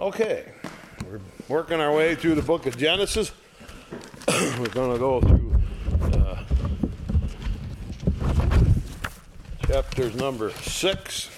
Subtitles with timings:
[0.00, 0.46] Okay,
[1.04, 3.32] we're working our way through the book of Genesis.
[4.58, 5.54] we're going to go through
[6.14, 6.42] uh,
[9.66, 11.28] chapters number six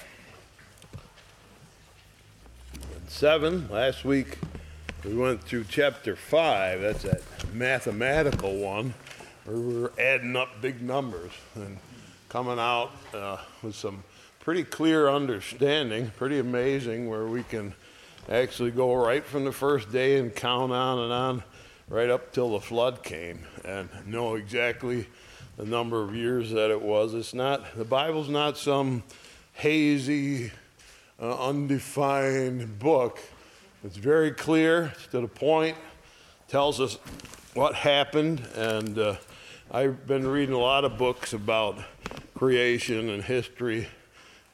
[2.72, 3.69] and seven.
[3.69, 4.38] Last week
[5.04, 6.83] we went through chapter five.
[6.83, 7.22] That's that
[7.53, 8.94] mathematical one
[9.44, 11.79] where we're adding up big numbers and
[12.29, 14.04] coming out uh, with some
[14.38, 17.74] pretty clear understanding, pretty amazing, where we can
[18.29, 21.43] actually go right from the first day and count on and on
[21.89, 25.07] right up till the flood came and know exactly
[25.57, 27.15] the number of years that it was.
[27.15, 29.03] It's not, the Bible's not some
[29.53, 30.51] hazy,
[31.21, 33.19] uh, undefined book.
[33.85, 35.77] It's very clear, it's to the point,
[36.49, 36.99] tells us
[37.55, 39.16] what happened, and uh,
[39.71, 41.79] I've been reading a lot of books about
[42.35, 43.89] creation and history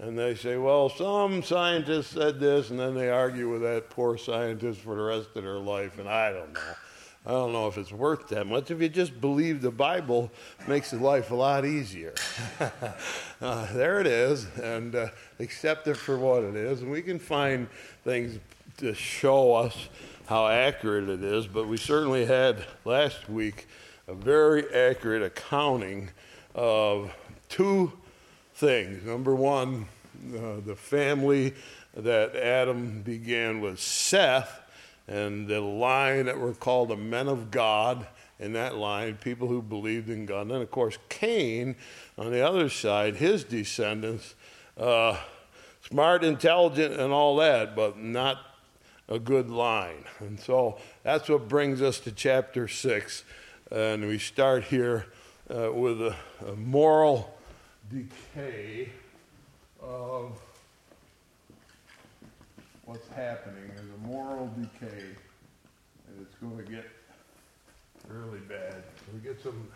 [0.01, 4.17] and they say, well, some scientists said this, and then they argue with that poor
[4.17, 6.75] scientist for the rest of their life, and I don't know.
[7.27, 8.71] I don't know if it's worth that much.
[8.71, 10.31] If you just believe the Bible,
[10.67, 12.15] makes life a lot easier.
[13.41, 15.09] uh, there it is, and uh,
[15.41, 16.81] accept it for what it is.
[16.81, 17.69] And we can find
[18.05, 18.39] things
[18.79, 19.89] to show us
[20.27, 23.67] how accurate it is, but we certainly had last week
[24.07, 26.11] a very accurate accounting
[26.55, 27.13] of
[27.49, 27.93] two
[28.59, 29.05] things.
[29.05, 29.87] Number one,
[30.35, 31.55] uh, the family
[31.97, 34.61] that Adam began with Seth,
[35.07, 38.05] and the line that were called the men of God
[38.41, 40.43] in that line, people who believed in God.
[40.43, 41.77] And then, of course, Cain
[42.19, 44.35] on the other side, his descendants,
[44.77, 45.17] uh,
[45.89, 48.39] smart, intelligent, and all that, but not
[49.09, 50.05] a good line.
[50.19, 53.23] And so that's what brings us to chapter 6.
[53.71, 55.07] And we start here
[55.49, 57.38] uh, with a, a moral
[57.91, 58.91] decay
[59.81, 60.39] of
[62.85, 63.71] what's happening.
[63.75, 65.05] There's a moral decay,
[66.07, 66.87] and it's going to get
[68.09, 68.83] really bad.
[69.13, 69.69] We get some.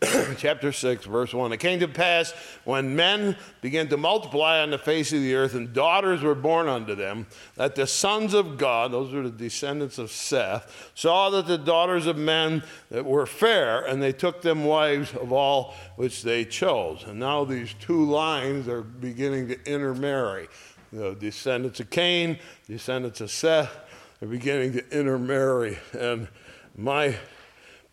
[0.38, 1.52] Chapter 6, verse 1.
[1.52, 2.32] It came to pass
[2.64, 6.68] when men began to multiply on the face of the earth and daughters were born
[6.68, 11.46] unto them, that the sons of God, those are the descendants of Seth, saw that
[11.46, 16.22] the daughters of men that were fair, and they took them wives of all which
[16.22, 17.04] they chose.
[17.06, 20.48] And now these two lines are beginning to intermarry.
[20.92, 23.76] The descendants of Cain, descendants of Seth,
[24.22, 25.78] are beginning to intermarry.
[25.92, 26.28] And
[26.74, 27.16] my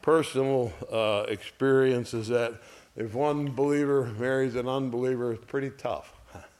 [0.08, 2.54] personal uh, experience is that
[2.96, 6.14] if one believer marries an unbeliever, it's pretty tough.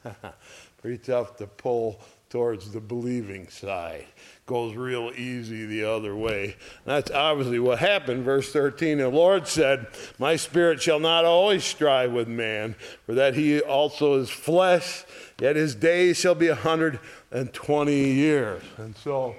[0.82, 1.98] pretty tough to pull
[2.28, 4.04] towards the believing side.
[4.44, 6.56] Goes real easy the other way.
[6.84, 8.22] That's obviously what happened.
[8.22, 9.86] Verse 13 The Lord said,
[10.18, 12.74] My spirit shall not always strive with man,
[13.06, 15.06] for that he also is flesh,
[15.40, 18.62] yet his days shall be a 120 years.
[18.76, 19.34] And so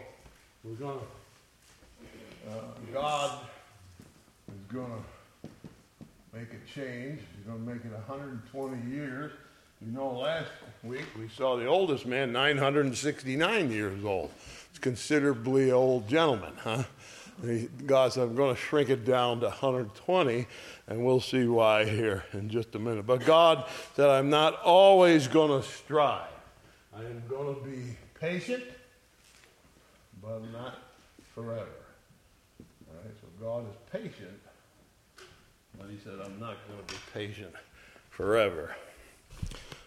[0.63, 3.48] we're going to, uh, God
[4.73, 5.49] going to
[6.37, 7.19] make a change.
[7.35, 9.31] He's going to make it 120 years.
[9.81, 10.49] You know, last
[10.83, 14.31] week we saw the oldest man, 969 years old.
[14.69, 16.83] It's considerably old gentleman, huh?
[17.85, 20.45] God said, I'm going to shrink it down to 120,
[20.87, 23.07] and we'll see why here in just a minute.
[23.07, 23.63] But God
[23.95, 26.27] said, I'm not always going to strive.
[26.93, 28.65] I am going to be patient,
[30.21, 30.79] but not
[31.33, 31.65] forever.
[32.59, 34.37] All right, so God is patient,
[35.79, 37.53] but he said, I'm not going to be patient
[38.09, 38.75] forever.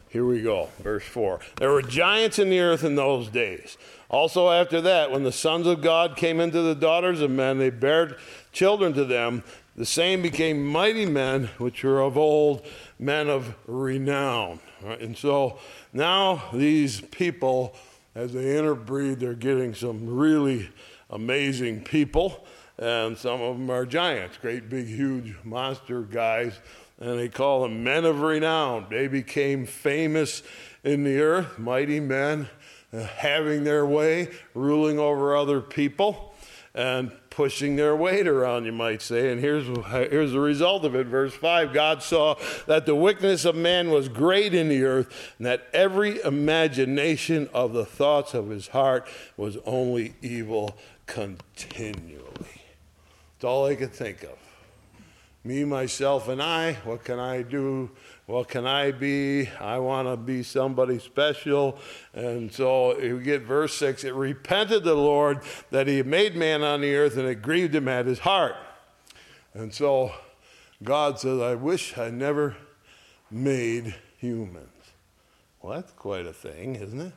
[0.08, 1.40] Here we go, verse 4.
[1.56, 3.78] There were giants in the earth in those days.
[4.08, 7.70] Also, after that, when the sons of God came into the daughters of men, they
[7.70, 8.16] bare
[8.52, 9.42] children to them.
[9.74, 12.66] The same became mighty men, which were of old,
[12.98, 14.60] men of renown.
[14.82, 15.00] Right?
[15.00, 15.58] And so
[15.94, 17.74] now these people,
[18.14, 20.70] as they interbreed, they're getting some really
[21.08, 22.46] amazing people.
[22.78, 26.58] And some of them are giants, great big, huge monster guys
[27.02, 28.86] and they call them men of renown.
[28.88, 30.42] They became famous
[30.84, 32.48] in the earth, mighty men,
[32.92, 36.32] uh, having their way, ruling over other people,
[36.74, 39.32] and pushing their weight around, you might say.
[39.32, 41.08] And here's, here's the result of it.
[41.08, 42.36] Verse 5 God saw
[42.66, 47.72] that the wickedness of man was great in the earth, and that every imagination of
[47.72, 52.61] the thoughts of his heart was only evil continually.
[53.42, 54.38] It's all I could think of
[55.42, 56.74] me, myself, and I.
[56.84, 57.90] What can I do?
[58.26, 59.48] What can I be?
[59.58, 61.76] I want to be somebody special.
[62.14, 65.40] And so you get verse 6 it repented the Lord
[65.72, 68.54] that he had made man on the earth and it grieved him at his heart.
[69.54, 70.12] And so
[70.84, 72.56] God says, I wish I never
[73.28, 74.68] made humans.
[75.60, 77.12] Well, that's quite a thing, isn't it?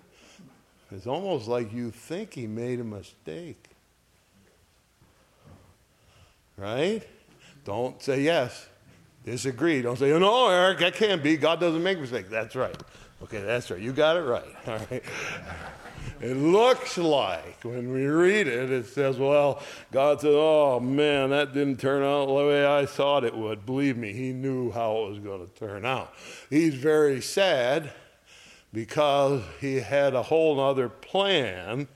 [0.89, 3.74] it's almost like you think he made a mistake.
[6.57, 7.01] Right?
[7.63, 8.67] Don't say yes.
[9.23, 9.81] Disagree.
[9.81, 11.35] Don't say, no, Eric, that can't be.
[11.35, 12.29] God doesn't make mistakes.
[12.29, 12.75] That's right.
[13.23, 13.81] Okay, that's right.
[13.81, 14.45] You got it right.
[14.67, 15.03] All right.
[16.21, 19.61] It looks like when we read it, it says, well,
[19.91, 23.65] God said, oh man, that didn't turn out the way I thought it would.
[23.65, 26.13] Believe me, He knew how it was going to turn out.
[26.49, 27.91] He's very sad
[28.71, 31.87] because He had a whole other plan.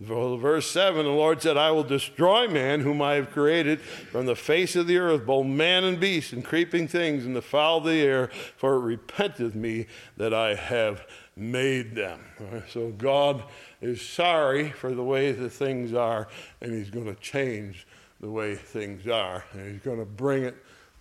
[0.00, 4.34] Verse 7 the Lord said, I will destroy man whom I have created from the
[4.34, 7.84] face of the earth, both man and beast, and creeping things, and the fowl of
[7.84, 9.86] the air, for it repenteth me
[10.16, 11.06] that I have
[11.36, 12.20] made them.
[12.68, 13.44] So God
[13.80, 16.26] is sorry for the way the things are,
[16.60, 17.86] and He's going to change
[18.20, 20.56] the way things are, and He's going to bring it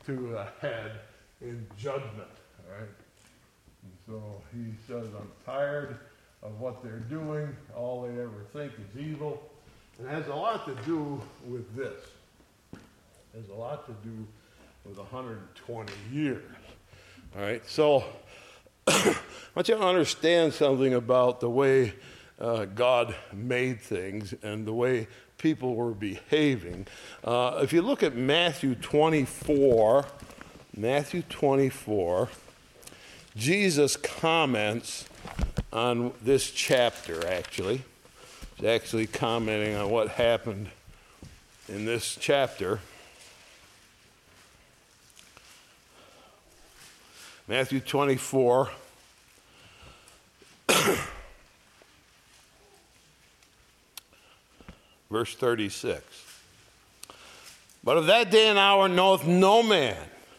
[0.05, 0.99] to a head
[1.41, 2.29] in judgment.
[2.59, 2.89] All right?
[3.81, 4.21] And so
[4.53, 5.97] He says, I'm tired
[6.43, 7.55] of what they're doing.
[7.75, 9.41] All they ever think is evil.
[9.99, 12.03] It has a lot to do with this.
[12.73, 12.79] It
[13.37, 14.27] has a lot to do
[14.85, 16.43] with 120 years.
[17.35, 17.67] All right?
[17.67, 18.03] So
[18.87, 19.15] I
[19.55, 21.93] want you to understand something about the way
[22.39, 25.07] uh, God made things and the way
[25.37, 26.87] people were behaving.
[27.23, 30.05] Uh, if you look at Matthew 24,
[30.75, 32.29] Matthew 24,
[33.35, 35.05] Jesus comments
[35.73, 37.81] on this chapter, actually.
[38.55, 40.69] He's actually commenting on what happened
[41.67, 42.79] in this chapter.
[47.47, 48.69] Matthew 24.
[55.09, 56.03] verse 36.
[57.83, 59.97] But of that day and hour knoweth no man,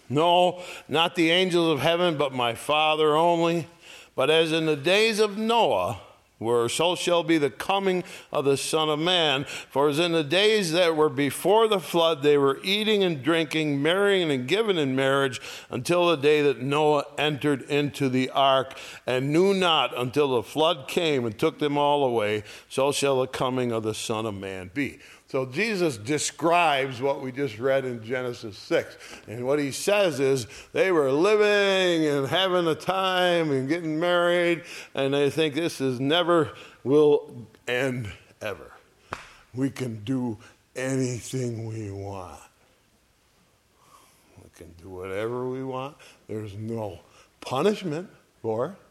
[0.09, 3.67] no, not the angels of heaven, but my Father only.
[4.15, 6.01] But as in the days of Noah,
[6.39, 9.45] where so shall be the coming of the Son of Man.
[9.45, 13.81] For as in the days that were before the flood, they were eating and drinking,
[13.81, 15.41] marrying and giving in marriage,
[15.71, 18.77] until the day that Noah entered into the ark,
[19.07, 22.43] and knew not until the flood came and took them all away.
[22.69, 24.99] So shall the coming of the Son of Man be.
[25.35, 28.97] So Jesus describes what we just read in Genesis 6.
[29.27, 34.63] And what he says is they were living and having a time and getting married,
[34.95, 36.53] and they think this is never
[36.85, 37.35] will
[37.67, 38.71] end ever.
[39.57, 40.39] We can do
[40.77, 42.39] anything we want.
[44.41, 45.97] We can do whatever we want.
[46.29, 47.01] There's no
[47.41, 48.09] punishment
[48.41, 48.84] for it.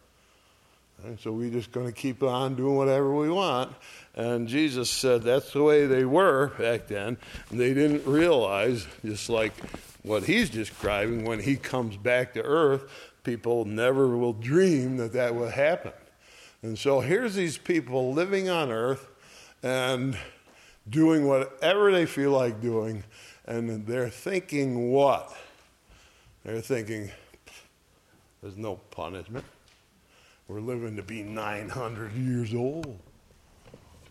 [1.03, 3.73] And so we're just going to keep on doing whatever we want.
[4.15, 7.17] And Jesus said that's the way they were back then.
[7.49, 9.53] And they didn't realize, just like
[10.03, 12.89] what he's describing, when he comes back to earth,
[13.23, 15.91] people never will dream that that will happen.
[16.61, 19.09] And so here's these people living on earth
[19.61, 20.17] and
[20.89, 23.03] doing whatever they feel like doing.
[23.45, 25.35] And they're thinking what?
[26.45, 27.11] They're thinking,
[28.41, 29.43] there's no punishment.
[30.47, 32.99] We're living to be 900 years old.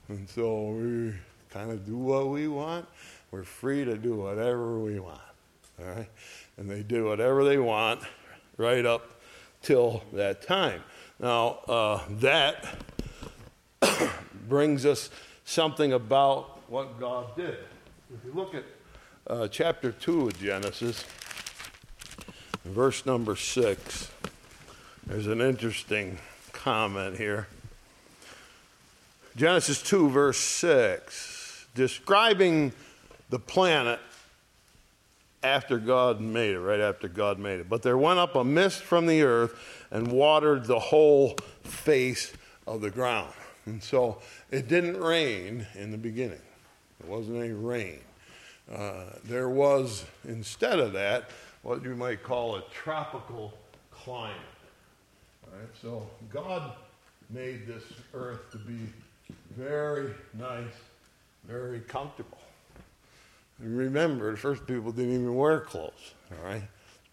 [0.08, 1.12] And so we
[1.50, 2.87] kind of do what we want.
[3.31, 5.20] We're free to do whatever we want.
[5.79, 6.08] All right?
[6.56, 8.00] And they do whatever they want
[8.56, 9.20] right up
[9.62, 10.82] till that time.
[11.20, 12.76] Now, uh, that
[14.49, 15.11] brings us
[15.44, 17.59] something about what God did.
[18.12, 18.64] If you look at
[19.26, 21.04] uh, chapter 2 of Genesis,
[22.64, 24.11] verse number 6.
[25.12, 26.16] There's an interesting
[26.54, 27.47] comment here.
[29.37, 32.73] Genesis 2, verse 6, describing
[33.28, 34.00] the planet
[35.42, 37.69] after God made it, right after God made it.
[37.69, 39.54] But there went up a mist from the earth
[39.90, 42.33] and watered the whole face
[42.66, 43.35] of the ground.
[43.66, 44.16] And so
[44.50, 46.40] it didn't rain in the beginning,
[47.00, 47.99] there wasn't any rain.
[48.75, 51.28] Uh, there was, instead of that,
[51.61, 53.52] what you might call a tropical
[53.90, 54.40] climate.
[55.52, 55.68] Right?
[55.80, 56.73] So God
[57.30, 57.82] made this
[58.14, 58.78] earth to be
[59.56, 60.73] very nice,
[61.47, 62.38] very comfortable.
[63.59, 66.62] And remember, the first people didn't even wear clothes, all right?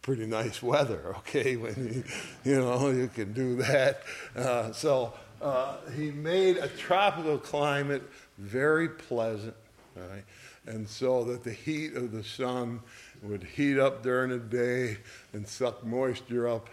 [0.02, 1.76] Pretty nice weather, okay, when
[2.46, 4.04] you, you know, you can do that.
[4.36, 8.04] Uh, so uh, he made a tropical climate
[8.38, 9.56] very pleasant?
[10.66, 12.82] And so that the heat of the sun
[13.24, 14.98] would heat up during the day
[15.34, 16.70] and suck moisture up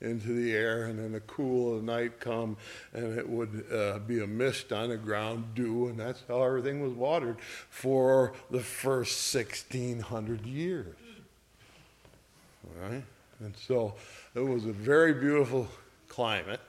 [0.00, 2.56] into the air, and then the cool of the night come,
[2.92, 6.82] and it would uh, be a mist on the ground, dew, and that's how everything
[6.82, 7.38] was watered
[7.70, 10.96] for the first 1600 years.
[12.82, 13.02] Right?
[13.40, 13.94] And so
[14.34, 15.68] it was a very beautiful
[16.08, 16.60] climate,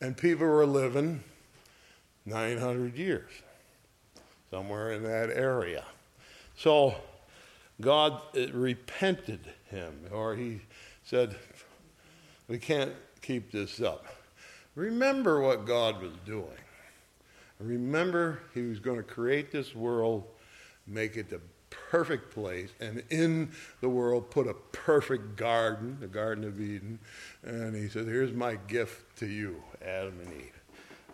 [0.00, 1.22] and people were living
[2.26, 3.30] 900 years,
[4.50, 5.84] somewhere in that area.
[6.56, 6.94] So
[7.80, 8.20] God
[8.52, 10.60] repented him, or he
[11.04, 11.36] said,
[12.50, 12.92] We can't
[13.22, 14.06] keep this up.
[14.74, 16.48] Remember what God was doing.
[17.60, 20.24] Remember, he was going to create this world,
[20.84, 21.40] make it the
[21.70, 26.98] perfect place, and in the world put a perfect garden, the Garden of Eden.
[27.44, 30.60] And he said, Here's my gift to you, Adam and Eve.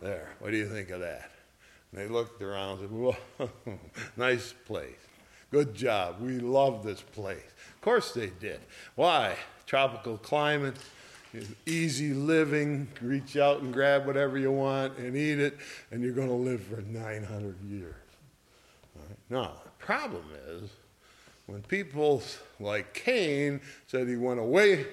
[0.01, 1.33] There, what do you think of that?
[1.93, 3.79] And they looked around and said, Whoa,
[4.17, 4.95] nice place.
[5.51, 6.17] Good job.
[6.19, 7.45] We love this place.
[7.75, 8.61] Of course they did.
[8.95, 9.37] Why?
[9.67, 10.77] Tropical climate,
[11.67, 15.59] easy living, reach out and grab whatever you want and eat it,
[15.91, 17.95] and you're going to live for 900 years.
[18.95, 19.19] Right?
[19.31, 20.71] Now, the problem is
[21.47, 22.23] when people
[22.61, 24.87] like Cain said he went away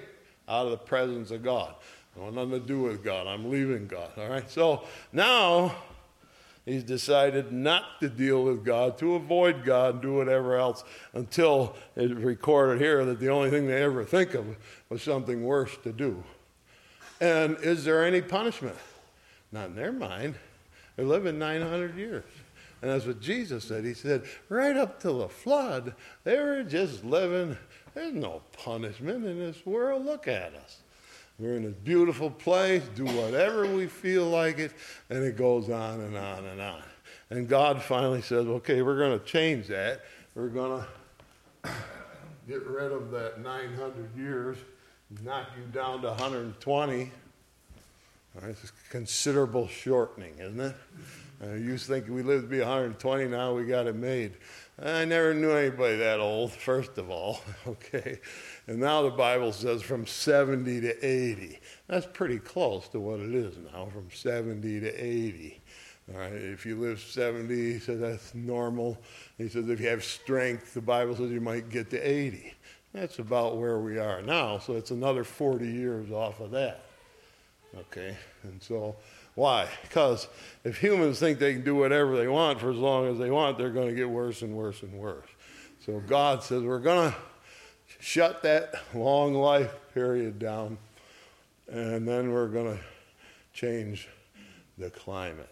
[0.48, 1.74] out of the presence of God.
[2.16, 3.26] I want nothing to do with God.
[3.26, 4.10] I'm leaving God.
[4.16, 4.48] All right.
[4.48, 5.74] So now
[6.64, 11.76] he's decided not to deal with God, to avoid God, and do whatever else until
[11.96, 14.56] it's recorded here that the only thing they ever think of
[14.88, 16.22] was something worse to do.
[17.20, 18.76] And is there any punishment?
[19.52, 20.34] Not in their mind.
[20.96, 22.24] They're living 900 years.
[22.82, 23.84] And that's what Jesus said.
[23.84, 25.94] He said, right up to the flood,
[26.24, 27.56] they were just living.
[27.94, 30.04] There's no punishment in this world.
[30.04, 30.82] Look at us.
[31.38, 34.72] We're in a beautiful place, do whatever we feel like it,
[35.10, 36.82] and it goes on and on and on.
[37.30, 40.02] And God finally says, okay, we're going to change that.
[40.36, 40.84] We're going
[41.64, 41.70] to
[42.46, 44.58] get rid of that 900 years
[45.22, 47.10] knock you down to 120.
[48.34, 50.74] Right, it's a considerable shortening, isn't it?
[51.42, 54.32] Uh, you think we lived to be 120, now we got it made.
[54.82, 58.18] I never knew anybody that old, first of all, okay?
[58.66, 61.60] And now the Bible says from 70 to 80.
[61.86, 65.60] That's pretty close to what it is now, from 70 to 80.
[66.12, 68.98] All right, if you live 70, he says that's normal.
[69.38, 72.52] He says if you have strength, the Bible says you might get to 80.
[72.92, 74.58] That's about where we are now.
[74.58, 76.84] So it's another 40 years off of that.
[77.76, 78.16] Okay?
[78.42, 78.96] And so,
[79.34, 79.68] why?
[79.82, 80.28] Because
[80.62, 83.58] if humans think they can do whatever they want for as long as they want,
[83.58, 85.26] they're going to get worse and worse and worse.
[85.84, 87.16] So God says, we're going to
[88.00, 90.78] shut that long life period down,
[91.70, 92.82] and then we're going to
[93.52, 94.08] change
[94.78, 95.50] the climate.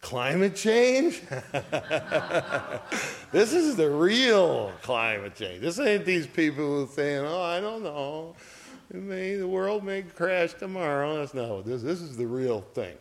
[0.00, 1.22] Climate change?
[3.32, 5.62] this is the real climate change.
[5.62, 8.36] This ain't these people who saying, oh, I don't know.
[9.00, 11.18] May, the world may crash tomorrow.
[11.18, 12.96] That's not what this This is the real thing.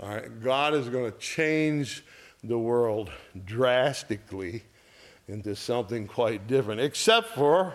[0.00, 2.04] All right, God is going to change
[2.42, 3.10] the world
[3.44, 4.62] drastically
[5.28, 7.74] into something quite different, except for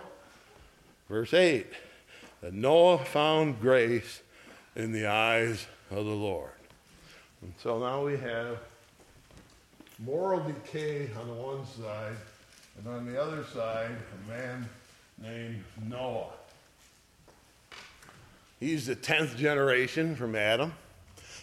[1.10, 1.66] verse 8
[2.42, 4.22] that Noah found grace
[4.76, 6.52] in the eyes of the Lord.
[7.42, 8.60] And so now we have
[9.98, 12.16] moral decay on the one side,
[12.78, 14.70] and on the other side, a man
[15.22, 16.32] named Noah.
[18.60, 20.74] He's the 10th generation from Adam.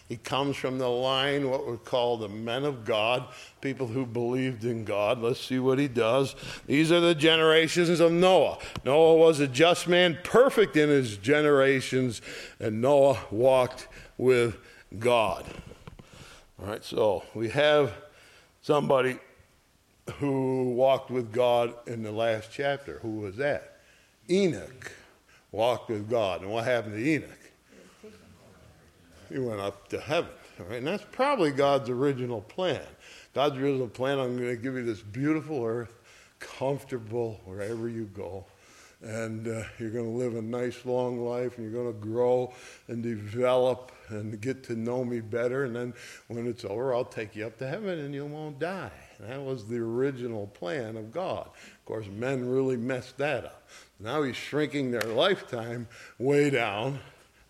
[0.08, 3.26] He comes from the line, what we call the men of God,
[3.61, 5.20] people who believed in God.
[5.20, 6.37] Let's see what he does.
[6.66, 8.58] These are the generations of Noah.
[8.85, 12.23] Noah was a just man, perfect in his generations,
[12.61, 14.58] and Noah walked with
[14.96, 15.44] God.
[16.61, 17.92] All right, so we have
[18.62, 19.18] somebody
[20.18, 23.00] who walked with God in the last chapter.
[23.00, 23.78] Who was that?
[24.30, 24.92] Enoch
[25.56, 26.42] walked with God.
[26.42, 27.30] And what happened to Enoch?
[29.30, 30.30] He went up to heaven.
[30.58, 32.82] Right, and that's probably God's original plan.
[33.34, 35.92] God's original plan I'm going to give you this beautiful earth,
[36.38, 38.46] comfortable wherever you go
[39.02, 42.52] and uh, you're going to live a nice long life and you're going to grow
[42.88, 45.92] and develop and get to know me better and then
[46.28, 49.66] when it's over i'll take you up to heaven and you won't die that was
[49.66, 51.46] the original plan of god.
[51.46, 53.68] Of course men really messed that up.
[53.99, 57.00] Now he's shrinking their lifetime way down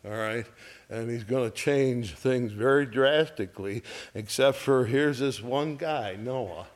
[0.07, 0.47] all right
[0.89, 3.83] and he's going to change things very drastically
[4.15, 6.67] except for here's this one guy noah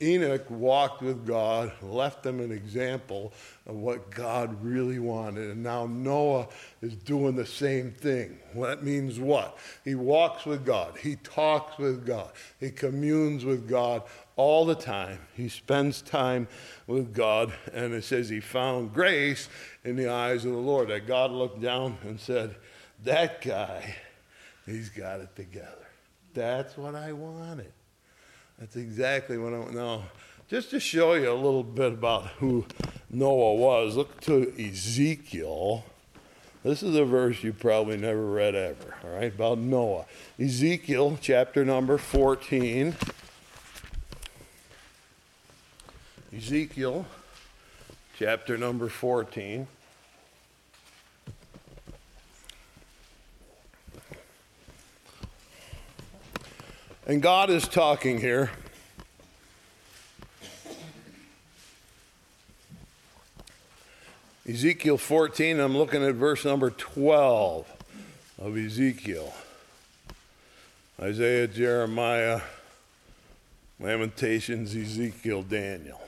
[0.00, 3.32] Enoch walked with God, left them an example
[3.66, 5.50] of what God really wanted.
[5.50, 6.46] And now Noah
[6.80, 8.38] is doing the same thing.
[8.54, 9.58] That means what?
[9.84, 14.02] He walks with God, he talks with God, he communes with God
[14.36, 15.18] all the time.
[15.34, 16.46] He spends time
[16.86, 19.48] with God, and it says he found grace
[19.84, 20.88] in the eyes of the Lord.
[20.88, 22.54] That God looked down and said,
[23.02, 23.96] That guy,
[24.64, 25.88] he's got it together.
[26.34, 27.72] That's what I wanted.
[28.58, 29.74] That's exactly what I want.
[29.74, 30.04] know.
[30.48, 32.66] Just to show you a little bit about who
[33.10, 35.84] Noah was, look to Ezekiel
[36.64, 40.06] This is a verse you probably never read ever, all right, about Noah.
[40.40, 42.96] Ezekiel chapter number 14.
[46.36, 47.06] Ezekiel
[48.18, 49.68] chapter number 14.
[57.08, 58.50] And God is talking here.
[64.46, 67.66] Ezekiel 14, I'm looking at verse number 12
[68.38, 69.32] of Ezekiel.
[71.00, 72.42] Isaiah, Jeremiah,
[73.80, 76.07] Lamentations, Ezekiel, Daniel.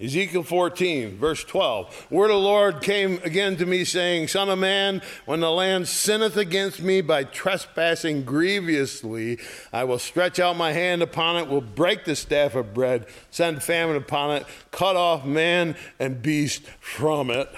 [0.00, 2.06] Ezekiel 14, verse 12.
[2.08, 5.88] Word of the Lord came again to me, saying, Son of man, when the land
[5.88, 9.40] sinneth against me by trespassing grievously,
[9.72, 13.64] I will stretch out my hand upon it, will break the staff of bread, send
[13.64, 17.50] famine upon it, cut off man and beast from it.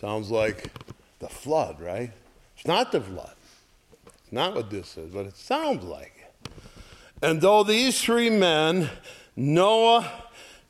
[0.00, 0.70] Sounds like
[1.18, 2.12] the flood, right?
[2.56, 3.34] It's not the flood.
[4.04, 6.52] It's not what this is, but it sounds like it.
[7.20, 8.90] And though these three men,
[9.34, 10.08] Noah,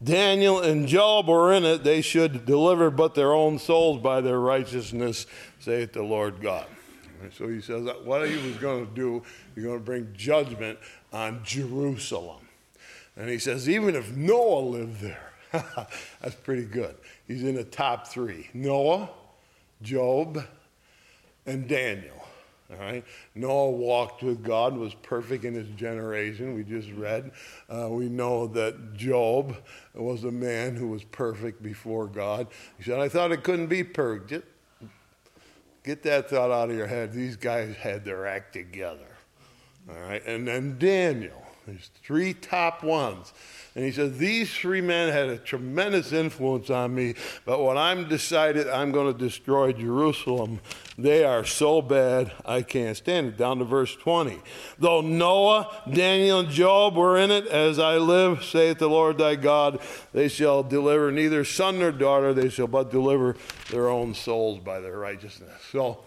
[0.02, 4.40] Daniel and Job were in it, they should deliver but their own souls by their
[4.40, 5.26] righteousness,
[5.60, 6.66] saith the Lord God.
[7.36, 9.22] so he says what he was going to do,
[9.54, 10.78] he's going to bring judgment
[11.12, 12.48] on Jerusalem.
[13.16, 16.96] And he says, even if Noah lived there, that's pretty good.
[17.28, 19.10] He's in the top three Noah,
[19.82, 20.44] Job,
[21.46, 22.21] and Daniel.
[22.72, 23.04] All right.
[23.34, 26.54] Noah walked with God, was perfect in his generation.
[26.54, 27.32] We just read.
[27.68, 29.56] Uh, we know that Job
[29.94, 32.46] was a man who was perfect before God.
[32.78, 34.46] He said, I thought it couldn't be perfect.
[35.84, 37.12] Get that thought out of your head.
[37.12, 39.16] These guys had their act together.
[39.90, 40.24] All right.
[40.24, 41.42] And then Daniel.
[41.66, 43.32] There's three top ones.
[43.74, 47.14] And he says, These three men had a tremendous influence on me,
[47.46, 50.60] but when I'm decided I'm going to destroy Jerusalem,
[50.98, 53.36] they are so bad I can't stand it.
[53.38, 54.40] Down to verse 20.
[54.78, 59.36] Though Noah, Daniel, and Job were in it, as I live, saith the Lord thy
[59.36, 59.80] God,
[60.12, 63.36] they shall deliver neither son nor daughter, they shall but deliver
[63.70, 65.60] their own souls by their righteousness.
[65.70, 66.00] So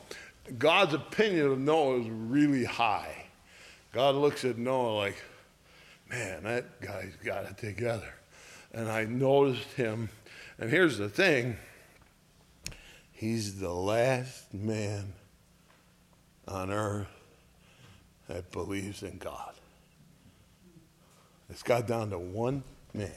[0.59, 3.25] God's opinion of Noah is really high.
[3.91, 5.15] God looks at Noah like,
[6.09, 8.13] man, that guy's got it together.
[8.73, 10.09] And I noticed him.
[10.59, 11.57] And here's the thing
[13.11, 15.13] he's the last man
[16.47, 17.07] on earth
[18.27, 19.53] that believes in God.
[21.49, 22.63] It's got down to one
[22.93, 23.11] man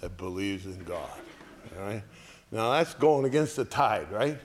[0.00, 1.10] that believes in God.
[1.76, 2.02] All right?
[2.50, 4.38] Now that's going against the tide, right?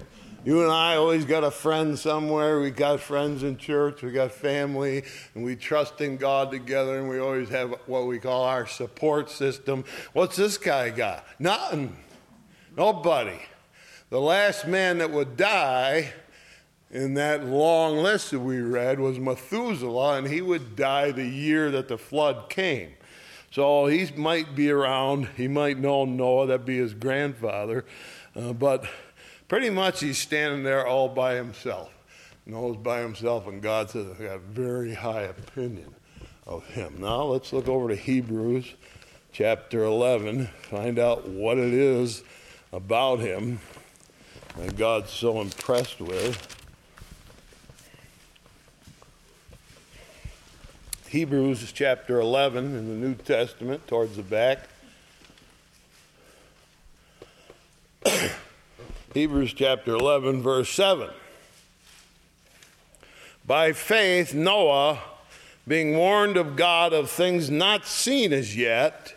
[0.46, 2.62] You and I always got a friend somewhere.
[2.62, 4.04] We got friends in church.
[4.04, 5.04] We got family,
[5.34, 7.00] and we trust in God together.
[7.00, 9.84] And we always have what we call our support system.
[10.14, 11.26] What's this guy got?
[11.40, 11.98] Nothing.
[12.78, 13.40] Nobody.
[14.12, 16.14] The last man that would die
[16.92, 21.72] in that long list that we read was Methuselah, and he would die the year
[21.72, 22.92] that the flood came.
[23.50, 25.28] So he might be around.
[25.38, 27.84] He might know Noah, that'd be his grandfather.
[28.36, 28.86] Uh, but
[29.48, 31.92] Pretty much he's standing there all by himself.
[32.48, 35.94] Noah's by himself, and God says, I got a very high opinion
[36.48, 36.96] of him.
[37.00, 38.74] Now let's look over to Hebrews
[39.32, 42.24] chapter 11, find out what it is
[42.72, 43.60] about him
[44.58, 46.52] that God's so impressed with.
[51.10, 54.68] Hebrews chapter 11 in the New Testament, towards the back.
[59.16, 61.10] Hebrews chapter 11, verse 7.
[63.48, 65.00] By faith, Noah,
[65.66, 69.16] being warned of God of things not seen as yet,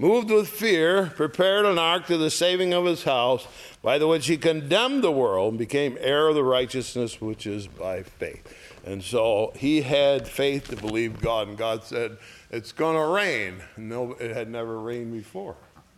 [0.00, 3.46] moved with fear, prepared an ark to the saving of his house,
[3.82, 7.68] by the which he condemned the world and became heir of the righteousness which is
[7.68, 8.52] by faith.
[8.84, 12.18] And so he had faith to believe God, and God said,
[12.50, 13.62] It's going to rain.
[13.76, 15.54] No, it had never rained before,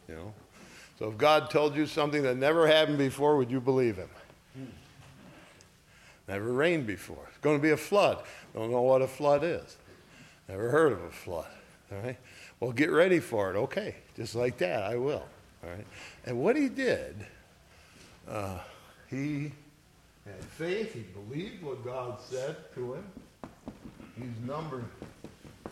[0.06, 0.34] you know.
[0.98, 4.08] So if God told you something that never happened before, would you believe him?
[6.28, 7.24] Never rained before.
[7.28, 8.18] It's going to be a flood.
[8.54, 9.76] Don't know what a flood is.
[10.48, 11.46] Never heard of a flood.
[11.92, 12.16] All right.
[12.58, 13.56] Well, get ready for it.
[13.56, 13.96] Okay.
[14.16, 15.24] Just like that, I will.
[15.62, 15.86] All right.
[16.24, 17.14] And what he did,
[18.28, 18.58] uh,
[19.08, 19.52] he
[20.24, 20.94] had faith.
[20.94, 23.04] He believed what God said to him.
[24.16, 24.86] He's numbered.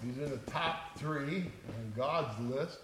[0.04, 2.78] He's in the top three on God's list.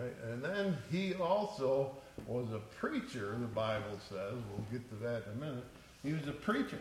[0.00, 0.12] Right?
[0.30, 1.96] And then he also
[2.26, 4.34] was a preacher, the Bible says.
[4.50, 5.64] We'll get to that in a minute.
[6.02, 6.80] He was a preacher.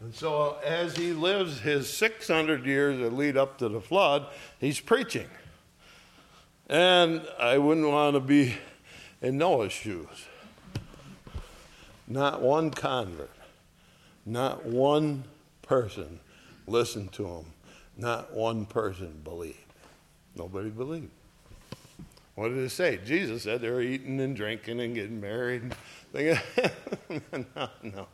[0.00, 4.26] And so as he lives his 600 years that lead up to the flood,
[4.58, 5.28] he's preaching.
[6.68, 8.56] And I wouldn't want to be
[9.20, 10.26] in Noah's shoes.
[12.08, 13.30] Not one convert,
[14.26, 15.24] not one
[15.62, 16.18] person
[16.66, 17.44] listened to him,
[17.96, 19.56] not one person believed.
[20.34, 21.10] Nobody believed.
[22.34, 22.98] What did it say?
[23.04, 25.74] Jesus said they were eating and drinking and getting married.
[26.14, 28.06] no, no.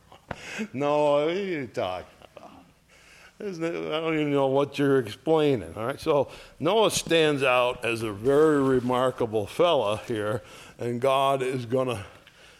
[0.73, 2.05] No, what are you talking
[2.35, 2.51] about?
[3.41, 5.73] I don't even know what you're explaining.
[5.75, 6.29] All right, so
[6.59, 10.41] Noah stands out as a very remarkable fella here,
[10.77, 12.05] and God is going to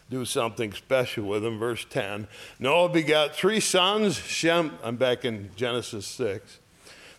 [0.08, 1.58] do something special with him.
[1.58, 2.26] Verse 10
[2.58, 4.16] Noah begot three sons.
[4.16, 6.58] Shem, I'm back in Genesis 6.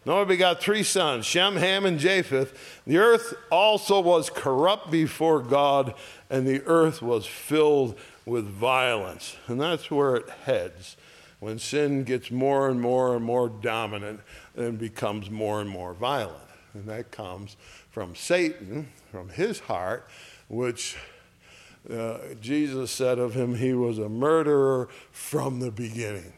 [0.03, 2.81] Noah begot three sons, Shem, Ham, and Japheth.
[2.87, 5.93] The earth also was corrupt before God,
[6.29, 9.35] and the earth was filled with violence.
[9.47, 10.97] And that's where it heads.
[11.39, 14.21] When sin gets more and more and more dominant
[14.55, 16.37] and becomes more and more violent.
[16.73, 17.55] And that comes
[17.89, 20.07] from Satan, from his heart,
[20.47, 20.97] which
[21.91, 26.33] uh, Jesus said of him, he was a murderer from the beginning.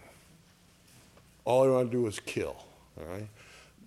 [1.45, 2.56] All he wanted to do was kill.
[2.97, 3.28] All right?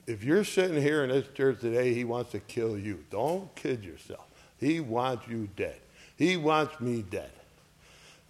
[0.06, 3.04] If you're sitting here in this church today, he wants to kill you.
[3.10, 4.26] Don't kid yourself.
[4.58, 5.76] He wants you dead.
[6.16, 7.30] He wants me dead.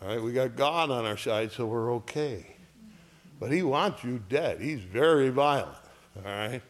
[0.03, 2.47] All right, we got God on our side, so we're okay.
[3.39, 4.61] But he wants you dead.
[4.61, 5.77] He's very violent.
[6.17, 6.63] All right?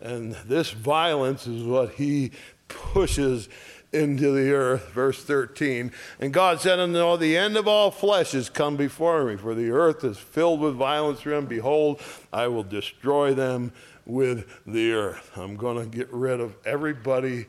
[0.00, 2.32] And this violence is what he
[2.68, 3.48] pushes
[3.92, 4.90] into the earth.
[4.90, 5.92] Verse 13.
[6.20, 9.54] And God said unto Noah, The end of all flesh is come before me, for
[9.54, 11.46] the earth is filled with violence through them.
[11.46, 12.00] Behold,
[12.32, 13.72] I will destroy them
[14.08, 15.30] with the earth.
[15.36, 17.46] I'm going to get rid of everybody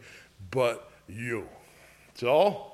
[0.51, 1.47] but you.
[2.15, 2.73] So,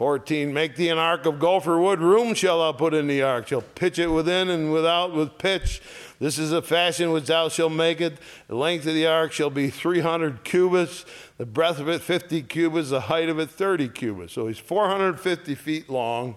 [0.00, 2.00] 14, make thee an ark of gopher wood.
[2.00, 3.48] Room shall thou put in the ark.
[3.48, 5.82] Shall pitch it within and without with pitch.
[6.18, 8.16] This is the fashion which thou shalt make it.
[8.48, 11.04] The length of the ark shall be 300 cubits.
[11.36, 12.88] The breadth of it 50 cubits.
[12.88, 14.32] The height of it 30 cubits.
[14.32, 16.36] So he's 450 feet long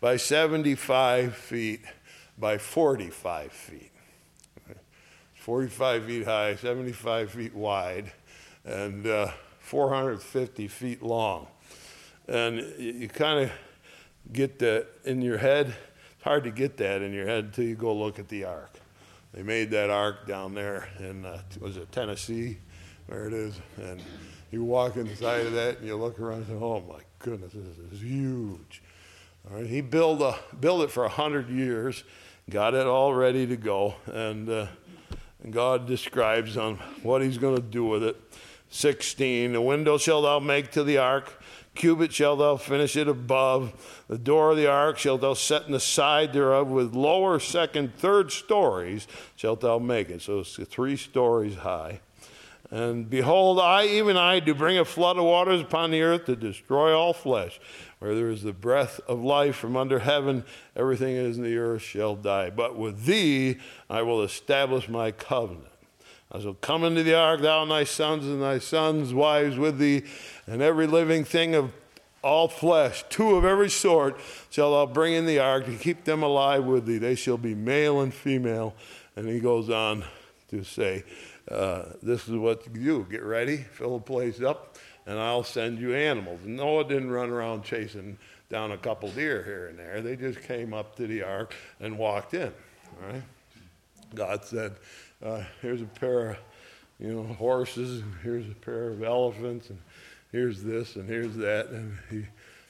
[0.00, 1.82] by 75 feet
[2.36, 3.93] by 45 feet.
[5.44, 8.10] 45 feet high, 75 feet wide,
[8.64, 11.46] and uh, 450 feet long.
[12.26, 13.52] And you, you kind of
[14.32, 15.66] get that in your head.
[15.66, 18.70] It's hard to get that in your head until you go look at the ark.
[19.34, 22.56] They made that ark down there in, uh, was it Tennessee?
[23.08, 23.60] Where it is.
[23.76, 24.02] And
[24.50, 27.92] you walk inside of that and you look around and say, oh my goodness, this
[27.92, 28.82] is huge.
[29.50, 32.02] All right, he built, a, built it for 100 years,
[32.48, 34.68] got it all ready to go, and uh,
[35.44, 38.16] and God describes on what he's going to do with it.
[38.70, 41.40] 16, the window shall thou make to the ark,
[41.76, 44.04] cubit shall thou finish it above.
[44.08, 47.94] The door of the ark shalt thou set in the side thereof, with lower, second,
[47.94, 50.22] third stories shalt thou make it.
[50.22, 52.00] So it's three stories high.
[52.70, 56.34] And behold, I, even I, do bring a flood of waters upon the earth to
[56.34, 57.60] destroy all flesh.
[58.04, 60.44] Where there is the breath of life from under heaven,
[60.76, 62.50] everything that is in the earth shall die.
[62.50, 63.56] But with thee
[63.88, 65.72] I will establish my covenant.
[66.30, 69.78] I shall come into the ark, thou and thy sons and thy sons' wives with
[69.78, 70.02] thee,
[70.46, 71.72] and every living thing of
[72.22, 76.22] all flesh, two of every sort, shall thou bring in the ark to keep them
[76.22, 76.98] alive with thee.
[76.98, 78.74] They shall be male and female.
[79.16, 80.04] And he goes on
[80.48, 81.04] to say,
[81.50, 83.06] uh, This is what you do.
[83.10, 86.40] Get ready, fill the place up, and I'll send you animals.
[86.44, 90.00] Noah didn't run around chasing down a couple deer here and there.
[90.00, 92.52] They just came up to the ark and walked in.
[93.02, 93.22] All right?
[94.14, 94.76] God said,
[95.24, 96.36] uh, here's a pair of
[96.98, 99.78] you know, horses, and here's a pair of elephants, and
[100.30, 101.68] here's this, and here's that.
[101.68, 102.26] And he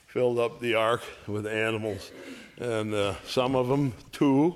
[0.07, 2.11] filled up the ark with animals.
[2.57, 4.55] And uh, some of them, two,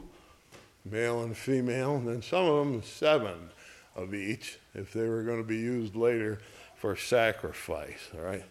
[0.86, 3.50] male and female, and then some of them, seven
[3.96, 6.40] of each, if they were going to be used later
[6.80, 8.46] for sacrifice, all right?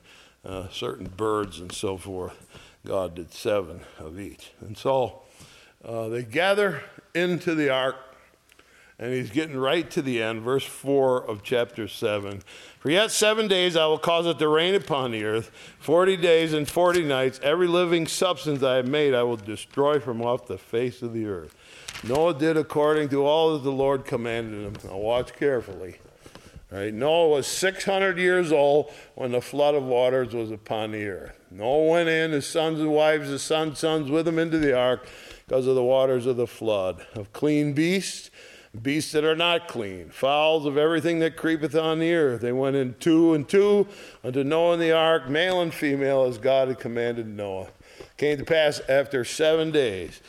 [0.44, 2.46] Uh, certain birds and so forth.
[2.86, 4.52] God did seven of each.
[4.60, 5.22] And so
[5.84, 6.82] uh, they gather
[7.14, 7.96] into the ark,
[8.98, 12.42] and he's getting right to the end, verse 4 of chapter 7.
[12.78, 16.52] For yet seven days I will cause it to rain upon the earth, 40 days
[16.52, 17.40] and 40 nights.
[17.42, 21.26] Every living substance I have made I will destroy from off the face of the
[21.26, 21.54] earth.
[22.04, 24.76] Noah did according to all that the Lord commanded him.
[24.84, 25.96] Now watch carefully.
[26.70, 26.92] Right?
[26.92, 31.38] Noah was 600 years old when the flood of waters was upon the earth.
[31.50, 35.06] Noah went in, his sons and wives, his sons' sons with him into the ark
[35.46, 38.30] because of the waters of the flood, of clean beasts,
[38.82, 42.42] beasts that are not clean, fowls of everything that creepeth on the earth.
[42.42, 43.86] They went in two and two
[44.22, 47.68] unto Noah in the ark, male and female, as God had commanded Noah.
[48.18, 50.20] Came to pass after seven days.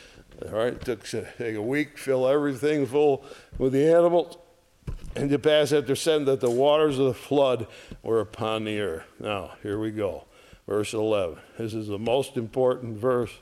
[0.46, 3.26] All right, it took take a week, fill everything full
[3.58, 4.38] with the animals
[5.16, 7.66] and to pass after seven that the waters of the flood
[8.02, 9.04] were upon the earth.
[9.18, 10.24] Now, here we go.
[10.66, 11.38] Verse 11.
[11.58, 13.32] This is the most important verse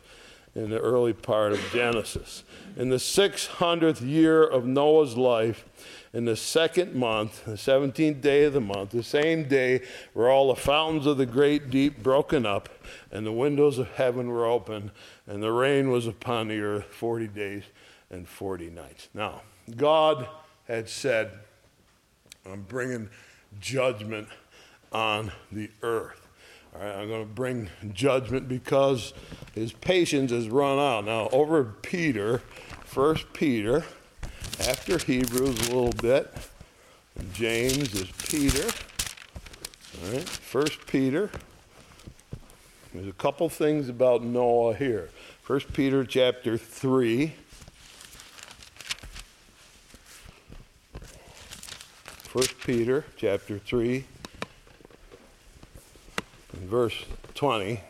[0.54, 2.42] in the early part of Genesis.
[2.76, 5.64] In the 600th year of Noah's life,
[6.12, 9.82] in the second month, the 17th day of the month, the same day
[10.14, 12.68] were all the fountains of the great deep broken up,
[13.12, 14.90] and the windows of heaven were open,
[15.26, 17.64] and the rain was upon the earth 40 days
[18.10, 19.08] and 40 nights.
[19.12, 19.42] Now,
[19.76, 20.26] God
[20.66, 21.30] had said,
[22.52, 23.08] I'm bringing
[23.60, 24.28] judgment
[24.92, 26.26] on the earth.
[26.74, 29.12] All right, I'm going to bring judgment because
[29.54, 31.04] his patience has run out.
[31.04, 32.38] Now, over Peter,
[32.84, 33.84] First Peter,
[34.60, 36.32] after Hebrews a little bit,
[37.32, 38.68] James is Peter.
[40.04, 41.30] All right, First Peter.
[42.94, 45.10] There's a couple things about Noah here.
[45.42, 47.34] First Peter chapter three.
[52.38, 54.04] First Peter chapter 3
[56.52, 56.94] and verse
[57.34, 57.80] 20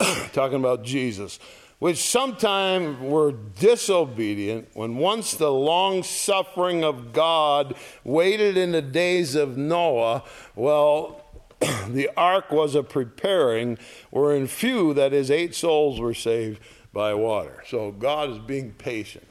[0.32, 1.38] talking about Jesus
[1.78, 9.36] which sometime were disobedient when once the long suffering of God waited in the days
[9.36, 10.24] of Noah
[10.56, 11.24] well
[11.86, 13.78] the ark was a preparing
[14.10, 16.60] wherein few that is eight souls were saved
[16.92, 17.62] by water.
[17.68, 19.24] So God is being patient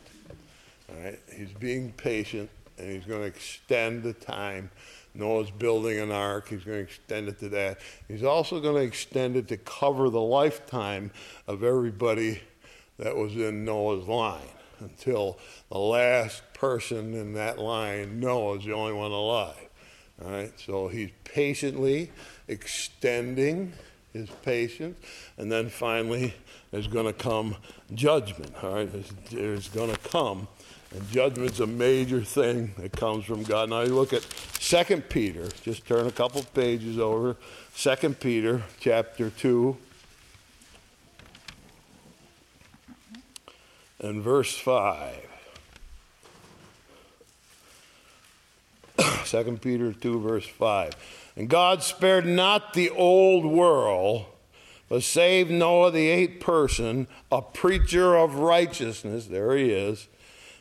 [0.98, 1.20] all right?
[1.36, 4.70] He's being patient and he's going to extend the time.
[5.14, 6.50] Noah's building an ark.
[6.50, 7.80] He's going to extend it to that.
[8.08, 11.12] He's also going to extend it to cover the lifetime
[11.48, 12.42] of everybody
[13.00, 14.42] that was in Noah's line
[14.80, 15.40] until
[15.72, 19.56] the last person in that line, Noah, is the only one alive.
[20.24, 22.12] All right, so he's patiently
[22.48, 23.74] extending
[24.14, 24.98] his patience,
[25.38, 26.34] and then finally
[26.72, 27.56] there's going to come
[27.94, 28.52] judgment.
[28.64, 30.48] All right, there's, there's going to come
[30.94, 33.70] and judgment's a major thing that comes from God.
[33.70, 34.26] Now you look at
[34.60, 37.36] 2 Peter, just turn a couple pages over.
[37.76, 39.78] 2 Peter chapter 2
[44.00, 45.24] and verse 5.
[49.26, 50.94] 2 Peter 2, verse 5.
[51.36, 54.26] And God spared not the old world,
[54.90, 59.28] but saved Noah, the eighth person, a preacher of righteousness.
[59.28, 60.08] There he is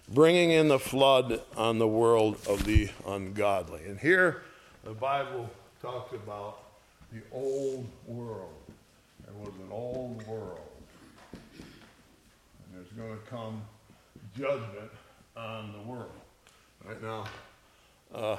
[0.09, 3.85] bringing in the flood on the world of the ungodly.
[3.87, 4.43] And here
[4.85, 5.51] the Bible
[5.83, 6.63] talks about
[7.13, 8.55] the old world.
[9.25, 10.61] There was an old world.
[11.63, 13.63] And there's going to come
[14.37, 14.91] judgment
[15.37, 16.11] on the world.
[16.85, 17.25] Right now,
[18.15, 18.37] uh,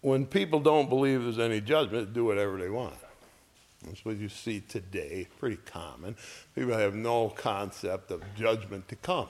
[0.00, 2.94] when people don't believe there's any judgment, do whatever they want.
[3.86, 6.16] That's what you see today, pretty common.
[6.54, 9.28] People have no concept of judgment to come.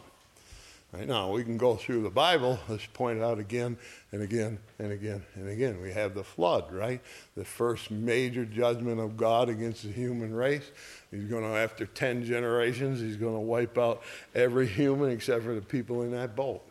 [0.95, 3.77] Right now, we can go through the Bible, let's point it out again
[4.13, 5.81] and again and again and again.
[5.83, 7.01] We have the flood, right?
[7.37, 10.71] The first major judgment of God against the human race.
[11.11, 14.03] He's going to, after 10 generations, he's going to wipe out
[14.37, 16.63] every human except for the people in that boat.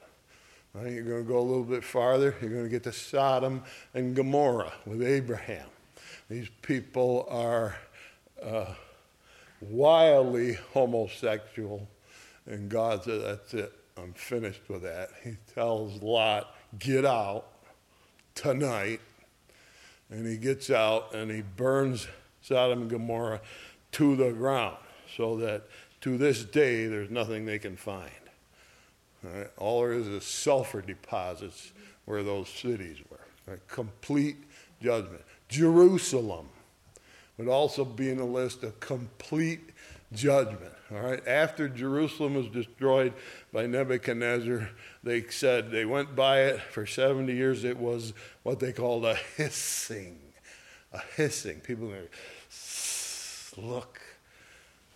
[0.73, 0.93] Right?
[0.93, 3.61] You're going to go a little bit farther, you're going to get to Sodom
[3.93, 5.67] and Gomorrah with Abraham.
[6.29, 7.75] These people are
[8.41, 8.73] uh,
[9.61, 11.87] wildly homosexual.
[12.45, 13.73] And God said, That's it.
[13.97, 15.09] I'm finished with that.
[15.23, 17.47] He tells Lot, Get out
[18.35, 19.01] tonight.
[20.09, 22.07] And he gets out and he burns
[22.41, 23.41] Sodom and Gomorrah
[23.93, 24.77] to the ground
[25.15, 25.63] so that
[26.01, 28.11] to this day there's nothing they can find.
[29.23, 29.47] All, right?
[29.57, 31.71] All there is is sulfur deposits
[32.05, 33.57] where those cities were.
[33.67, 34.37] Complete
[34.81, 35.21] judgment.
[35.53, 36.49] Jerusalem
[37.37, 39.69] would also be in the list of complete
[40.11, 40.73] judgment.
[40.91, 41.25] All right.
[41.27, 43.13] After Jerusalem was destroyed
[43.51, 44.69] by Nebuchadnezzar,
[45.03, 47.63] they said they went by it for 70 years.
[47.63, 50.19] It was what they called a hissing.
[50.91, 51.59] A hissing.
[51.59, 52.09] People are,
[53.55, 54.01] look,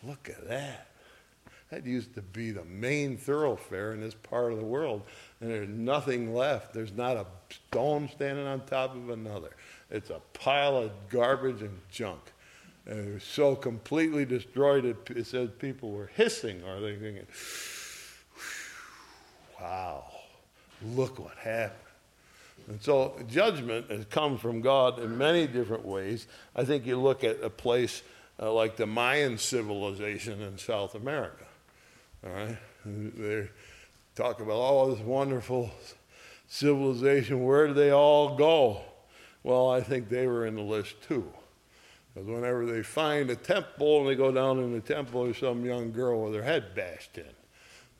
[0.03, 0.87] look at that.
[1.69, 5.01] That used to be the main thoroughfare in this part of the world,
[5.41, 6.73] and there's nothing left.
[6.73, 9.51] There's not a stone standing on top of another.
[9.89, 12.19] It's a pile of garbage and junk.
[12.85, 17.27] And it was so completely destroyed, it, it says people were hissing, or they thinking,
[19.59, 20.05] wow,
[20.81, 21.81] look what happened.
[22.69, 26.27] And so judgment has come from God in many different ways.
[26.55, 28.03] I think you look at a place
[28.41, 31.45] uh, like the Mayan civilization in South America.
[32.25, 32.57] All right?
[32.85, 33.47] They
[34.15, 35.71] talk about, oh, this wonderful
[36.47, 37.43] civilization.
[37.43, 38.81] Where do they all go?
[39.47, 41.31] Well, I think they were in the list too.
[42.13, 45.63] Because whenever they find a temple and they go down in the temple, there's some
[45.63, 47.31] young girl with her head bashed in.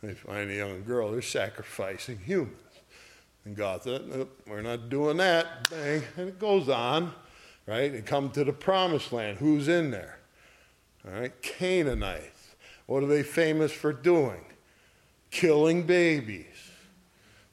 [0.04, 2.58] They find a young girl, they're sacrificing humans.
[3.46, 5.70] And God said, nope, we're not doing that.
[5.70, 6.04] Bang.
[6.18, 7.14] And it goes on.
[7.66, 7.94] right?
[7.94, 9.38] And come to the promised land.
[9.38, 10.20] Who's in there?
[11.08, 12.56] All right, Canaanites.
[12.88, 14.44] What are they famous for doing?
[15.32, 16.46] Killing babies.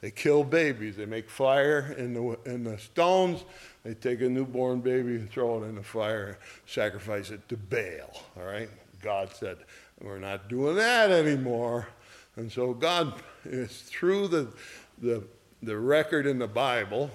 [0.01, 0.97] They kill babies.
[0.97, 3.45] They make fire in the, in the stones.
[3.85, 7.57] They take a newborn baby and throw it in the fire, and sacrifice it to
[7.57, 8.23] Baal.
[8.37, 8.70] All right?
[9.03, 9.59] God said,
[10.01, 11.88] We're not doing that anymore.
[12.37, 14.49] And so God is through the,
[15.01, 15.23] the,
[15.62, 17.11] the record in the Bible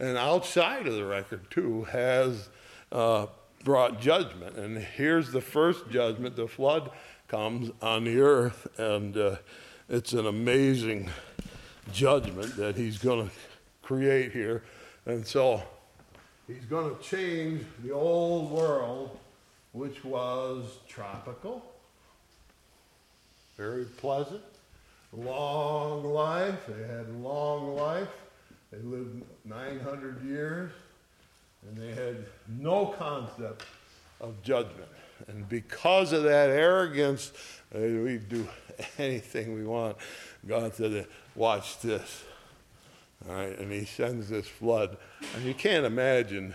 [0.00, 2.48] and outside of the record too has
[2.90, 3.26] uh,
[3.62, 4.56] brought judgment.
[4.56, 6.90] And here's the first judgment the flood
[7.28, 9.36] comes on the earth, and uh,
[9.88, 11.10] it's an amazing
[11.92, 13.34] judgment that he's going to
[13.82, 14.64] create here.
[15.04, 15.62] And so
[16.54, 19.18] he's going to change the old world,
[19.72, 21.64] which was tropical,
[23.56, 24.42] very pleasant,
[25.12, 26.66] long life.
[26.66, 28.08] They had long life.
[28.72, 30.72] They lived 900 years,
[31.66, 32.24] and they had
[32.58, 33.64] no concept
[34.20, 34.88] of judgment.
[35.28, 37.32] And because of that arrogance,
[37.74, 38.48] uh, we do
[38.98, 39.96] anything we want.
[40.46, 42.24] God said, Watch this.
[43.28, 44.96] All right, and he sends this flood.
[45.34, 46.54] And you can't imagine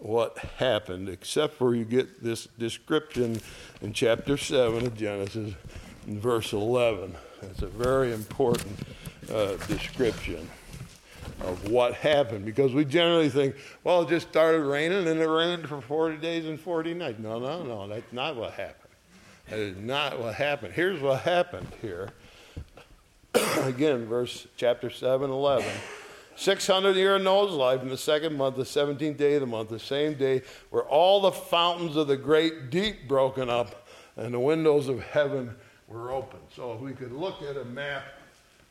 [0.00, 3.40] what happened, except for you get this description
[3.82, 5.54] in chapter 7 of Genesis,
[6.06, 7.14] in verse 11.
[7.42, 8.78] It's a very important
[9.32, 10.48] uh, description
[11.42, 13.54] of what happened because we generally think,
[13.84, 17.18] well, it just started raining and it rained for 40 days and 40 nights.
[17.18, 18.76] No, no, no, that's not what happened.
[19.48, 20.74] That is not what happened.
[20.74, 22.10] Here's what happened here.
[23.62, 25.68] Again, verse chapter 7, 11.
[26.36, 29.68] 600 year of Noah's life, in the second month, the 17th day of the month,
[29.68, 34.40] the same day, were all the fountains of the great deep broken up, and the
[34.40, 35.54] windows of heaven
[35.86, 36.40] were open.
[36.54, 38.04] So if we could look at a map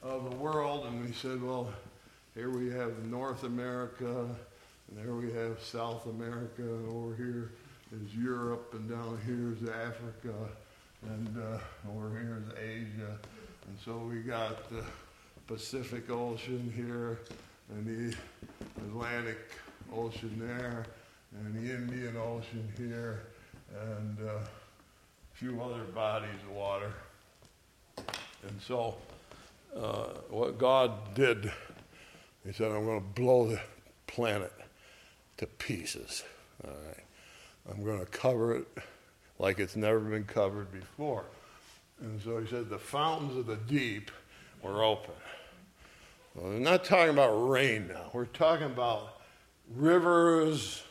[0.01, 1.71] of the world and we said, well,
[2.33, 7.51] here we have North America, and there we have South America, and over here
[7.93, 10.33] is Europe, and down here is Africa,
[11.03, 11.59] and uh,
[11.91, 13.19] over here is Asia.
[13.69, 14.83] And so we got the
[15.47, 17.19] Pacific Ocean here,
[17.69, 18.17] and the
[18.81, 19.37] Atlantic
[19.95, 20.85] Ocean there,
[21.37, 23.27] and the Indian Ocean here,
[23.79, 26.91] and uh, a few other bodies of water.
[27.97, 28.95] And so,
[29.77, 31.51] uh, what God did
[32.45, 33.59] he said, I'm going to blow the
[34.07, 34.53] planet
[35.37, 36.23] to pieces.
[36.63, 37.03] All right.
[37.69, 38.67] I'm going to cover it
[39.37, 41.25] like it's never been covered before.
[42.01, 44.11] And so he said, the fountains of the deep
[44.61, 45.13] were open.
[46.35, 48.09] Well, we're not talking about rain now.
[48.13, 49.21] We're talking about
[49.75, 50.83] rivers,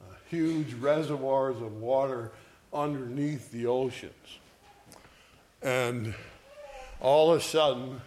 [0.00, 2.32] uh, huge reservoirs of water
[2.72, 4.12] underneath the oceans.
[5.62, 6.14] And
[7.00, 8.00] all of a sudden,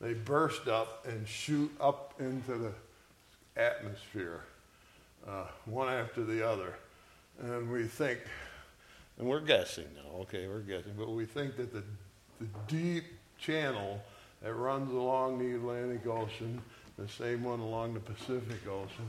[0.00, 2.72] they burst up and shoot up into the
[3.56, 4.44] atmosphere,
[5.26, 6.74] uh, one after the other.
[7.40, 8.18] And we think,
[9.22, 11.84] and we're guessing now, okay, we're guessing, but we think that the,
[12.40, 13.04] the deep
[13.38, 14.02] channel
[14.42, 16.60] that runs along the Atlantic Ocean,
[16.98, 19.08] the same one along the Pacific Ocean,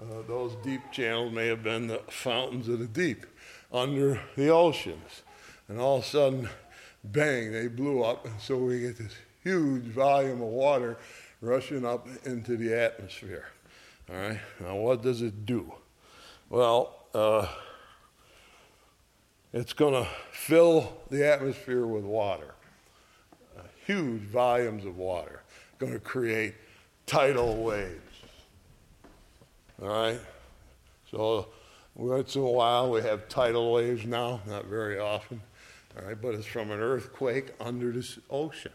[0.00, 3.26] uh, those deep channels may have been the fountains of the deep
[3.72, 5.22] under the oceans.
[5.66, 6.48] And all of a sudden,
[7.02, 10.98] bang, they blew up, and so we get this huge volume of water
[11.40, 13.46] rushing up into the atmosphere.
[14.08, 15.74] All right, now what does it do?
[16.48, 17.48] Well, uh,
[19.52, 22.54] it's going to fill the atmosphere with water,
[23.56, 25.42] uh, huge volumes of water,
[25.78, 26.54] going to create
[27.06, 28.00] tidal waves.
[29.80, 30.20] All right,
[31.10, 31.48] so
[31.94, 35.40] once in a while we have tidal waves now, not very often.
[35.96, 38.72] All right, but it's from an earthquake under this ocean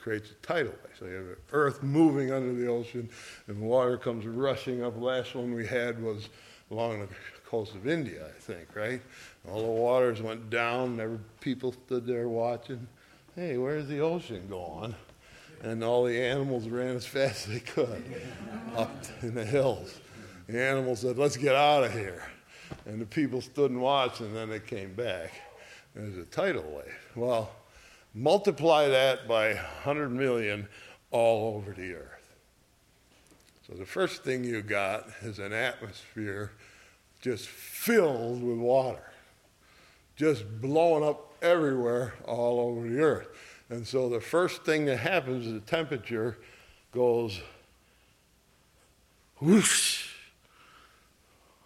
[0.00, 0.96] creates a tidal wave.
[0.98, 3.08] So you have the earth moving under the ocean,
[3.46, 5.00] and water comes rushing up.
[5.00, 6.28] Last one we had was
[6.70, 7.08] along the
[7.50, 9.00] coast of India, I think, right?
[9.48, 12.86] All the waters went down, every, people stood there watching.
[13.34, 14.94] Hey, where's the ocean going?
[15.62, 18.04] And all the animals ran as fast as they could
[18.76, 20.00] up in the hills.
[20.46, 22.22] The animals said, Let's get out of here.
[22.86, 25.32] And the people stood and watched, and then they came back.
[25.94, 26.94] There's a tidal wave.
[27.16, 27.50] Well,
[28.14, 30.66] Multiply that by 100 million
[31.12, 32.36] all over the earth.
[33.66, 36.50] So the first thing you got is an atmosphere
[37.20, 39.12] just filled with water,
[40.16, 43.28] just blowing up everywhere all over the earth.
[43.68, 46.38] And so the first thing that happens is the temperature
[46.92, 47.40] goes
[49.40, 50.10] whoosh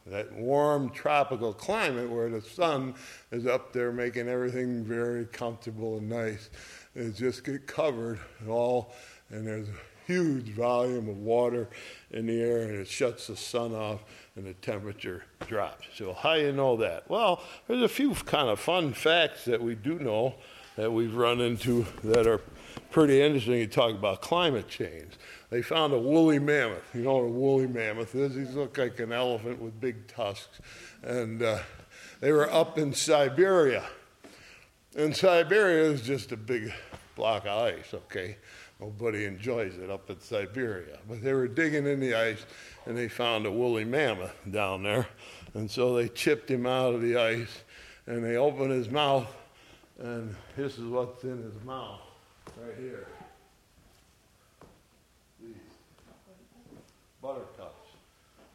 [0.07, 2.94] that warm tropical climate where the sun
[3.30, 6.50] is up there making everything very comfortable and nice.
[6.94, 8.92] It just get covered all,
[9.30, 9.68] and there's
[10.07, 11.68] huge volume of water
[12.11, 14.05] in the air and it shuts the sun off
[14.36, 15.86] and the temperature drops.
[15.94, 17.09] So, how do you know that?
[17.09, 20.34] Well, there's a few kind of fun facts that we do know
[20.76, 22.40] that we've run into that are
[22.90, 23.55] pretty interesting.
[23.55, 25.12] You talk about climate change.
[25.50, 26.82] They found a woolly mammoth.
[26.94, 28.34] You know what a woolly mammoth is?
[28.34, 30.61] These look like an elephant with big tusks.
[31.02, 31.61] And uh,
[32.20, 33.84] they were up in Siberia.
[34.96, 36.72] And Siberia is just a big
[37.14, 38.36] block of ice, okay?
[38.81, 40.99] Nobody enjoys it up in Siberia.
[41.09, 42.45] But they were digging in the ice
[42.87, 45.07] and they found a woolly mammoth down there.
[45.55, 47.62] And so they chipped him out of the ice
[48.07, 49.27] and they opened his mouth,
[49.99, 52.01] and this is what's in his mouth
[52.61, 53.07] right here.
[55.41, 55.55] These
[57.22, 57.89] buttercups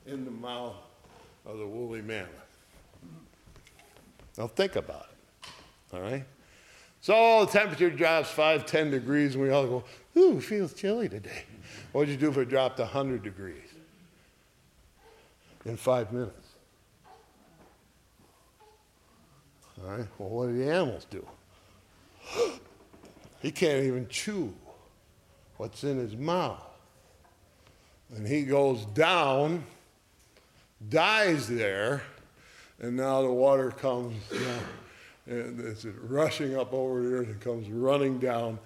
[0.05, 0.75] in the mouth
[1.45, 2.29] of the woolly mammoth.
[4.37, 5.49] Now think about it.
[5.93, 6.25] All right?
[7.01, 9.83] So the temperature drops 5, 10 degrees, and we all go,
[10.17, 11.43] ooh, feels chilly today.
[11.91, 13.63] What would you do if it dropped 100 degrees?
[15.65, 16.47] In five minutes.
[19.81, 21.25] All right, well, what do the animals do?
[23.41, 24.53] he can't even chew
[25.57, 26.63] what's in his mouth.
[28.15, 29.63] And he goes down,
[30.89, 32.01] dies there,
[32.79, 34.63] and now the water comes down,
[35.25, 38.59] and it's rushing up over the earth and comes running down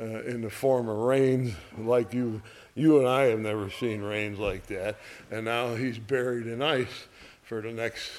[0.00, 2.42] uh, in the form of rains like you,
[2.74, 4.98] you and I have never seen rains like that.
[5.30, 7.06] And now he's buried in ice
[7.42, 8.10] for the next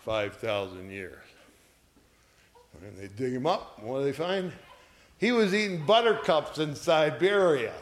[0.00, 1.18] 5,000 years.
[2.82, 3.82] And they dig him up.
[3.82, 4.52] What do they find?
[5.18, 7.72] He was eating buttercups in Siberia.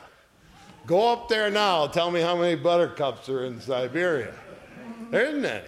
[0.86, 1.86] Go up there now.
[1.86, 4.34] Tell me how many buttercups are in Siberia.
[5.10, 5.64] There isn't any.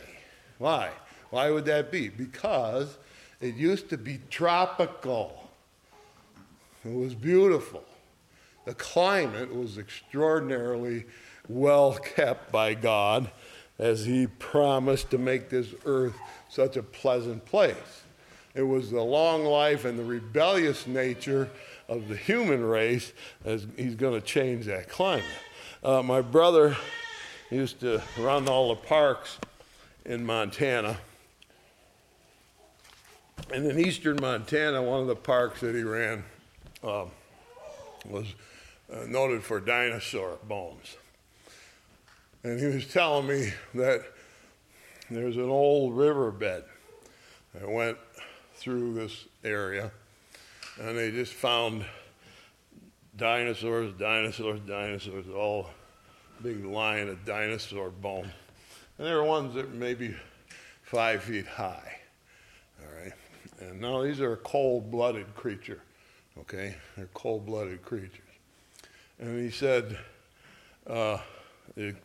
[0.58, 0.90] Why?
[1.30, 2.08] Why would that be?
[2.08, 2.96] Because
[3.40, 5.48] it used to be tropical.
[6.84, 7.84] It was beautiful.
[8.64, 11.04] The climate was extraordinarily
[11.48, 13.30] well kept by God
[13.78, 16.16] as He promised to make this earth
[16.48, 18.02] such a pleasant place.
[18.54, 21.50] It was the long life and the rebellious nature
[21.88, 23.12] of the human race
[23.44, 25.24] as He's going to change that climate.
[25.84, 26.76] Uh, my brother
[27.50, 29.38] used to run all the parks
[30.04, 30.98] in Montana.
[33.52, 36.24] And in eastern Montana, one of the parks that he ran
[36.82, 37.10] um,
[38.08, 38.26] was
[38.92, 40.96] uh, noted for dinosaur bones.
[42.42, 44.02] And he was telling me that
[45.10, 46.64] there's an old riverbed
[47.54, 47.98] that went
[48.56, 49.90] through this area,
[50.80, 51.84] and they just found
[53.16, 55.70] dinosaurs, dinosaurs, dinosaurs, all
[56.42, 58.30] big line of dinosaur bone.
[58.98, 60.14] And there were ones that were maybe
[60.82, 62.00] five feet high.
[63.60, 65.80] And now these are cold blooded creature.
[66.40, 66.76] Okay?
[66.96, 68.20] They're cold blooded creatures.
[69.18, 69.98] And he said,
[70.86, 71.18] uh,
[71.76, 71.96] it,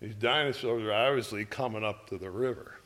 [0.00, 2.76] these dinosaurs are obviously coming up to the river.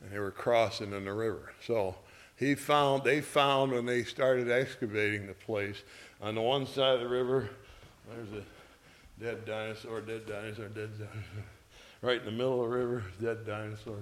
[0.00, 1.52] And they were crossing in the river.
[1.66, 1.96] So
[2.36, 5.82] he found, they found when they started excavating the place,
[6.20, 7.50] on the one side of the river,
[8.08, 11.44] there's a dead dinosaur, dead dinosaur, dead dinosaur.
[12.00, 13.96] Right in the middle of the river, dead dinosaur,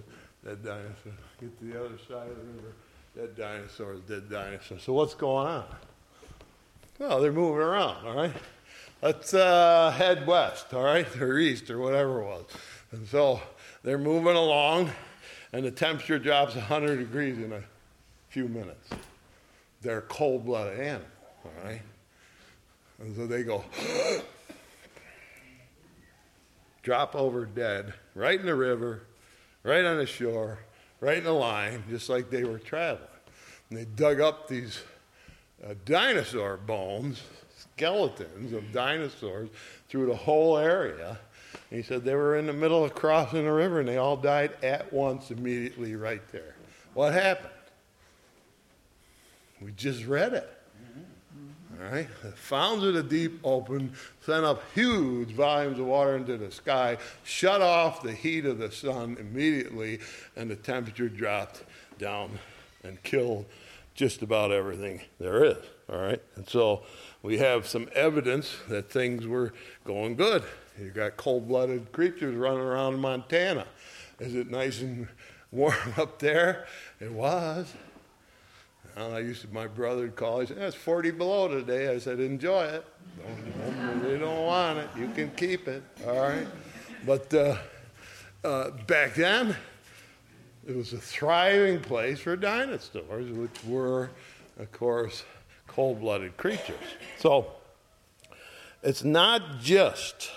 [0.44, 1.12] dead dinosaur.
[1.40, 2.74] Get to the other side of the river,
[3.16, 4.82] dead dinosaurs, dead dinosaurs.
[4.82, 5.64] So what's going on?
[6.98, 8.32] Well, they're moving around, all right?
[9.00, 12.44] Let's uh, head west, all right, or east, or whatever it was.
[12.92, 13.40] And so
[13.82, 14.90] they're moving along,
[15.54, 17.62] and the temperature drops 100 degrees in a
[18.28, 18.90] few minutes.
[19.80, 21.08] They're cold blooded animals,
[21.42, 21.82] all right?
[22.98, 23.64] And so they go,
[26.82, 29.04] drop over dead, right in the river,
[29.62, 30.58] right on the shore,
[31.00, 33.08] right in the line, just like they were traveling.
[33.70, 34.80] And they dug up these
[35.64, 37.22] uh, dinosaur bones,
[37.56, 39.48] skeletons of dinosaurs,
[39.88, 41.18] through the whole area.
[41.70, 44.16] And he said they were in the middle of crossing the river and they all
[44.16, 46.54] died at once, immediately, right there.
[46.94, 47.50] What happened?
[49.60, 50.55] We just read it.
[51.78, 52.08] All right?
[52.36, 57.60] Fountains of the deep opened, sent up huge volumes of water into the sky, shut
[57.60, 60.00] off the heat of the sun immediately,
[60.36, 61.64] and the temperature dropped
[61.98, 62.38] down
[62.82, 63.46] and killed
[63.94, 65.56] just about everything there is.
[65.90, 66.22] All right?
[66.36, 66.82] And so
[67.22, 69.52] we have some evidence that things were
[69.84, 70.44] going good.
[70.80, 73.66] You got cold blooded creatures running around Montana.
[74.20, 75.08] Is it nice and
[75.50, 76.66] warm up there?
[77.00, 77.72] It was.
[78.96, 81.94] I used to, my brother would call, he said, it's 40 below today.
[81.94, 82.84] I said, enjoy it.
[84.02, 84.88] Don't, don't want it.
[84.96, 85.82] You can keep it.
[86.06, 86.46] All right.
[87.04, 87.56] But uh,
[88.42, 89.54] uh, back then,
[90.66, 94.10] it was a thriving place for dinosaurs, which were,
[94.58, 95.24] of course,
[95.66, 96.76] cold blooded creatures.
[97.18, 97.52] So,
[98.82, 100.30] it's not just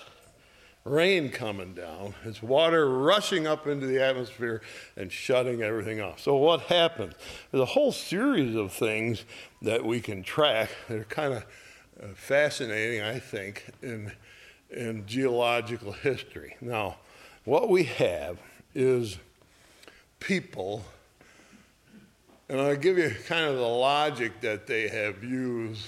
[0.89, 4.61] rain coming down, it's water rushing up into the atmosphere
[4.97, 6.19] and shutting everything off.
[6.19, 7.13] So, what happens?
[7.51, 9.23] There's a whole series of things
[9.61, 11.45] that we can track that are kind of
[12.01, 14.11] uh, fascinating, I think, in,
[14.69, 16.55] in geological history.
[16.61, 16.97] Now,
[17.45, 18.39] what we have
[18.73, 19.17] is
[20.19, 20.83] people,
[22.47, 25.87] and I'll give you kind of the logic that they have used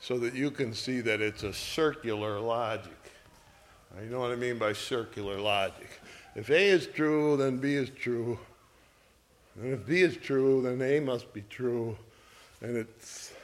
[0.00, 3.01] so that you can see that it's a circular logic.
[4.00, 5.88] You know what I mean by circular logic.
[6.34, 8.38] If A is true, then B is true.
[9.60, 11.96] And if B is true, then A must be true.
[12.62, 13.34] And it's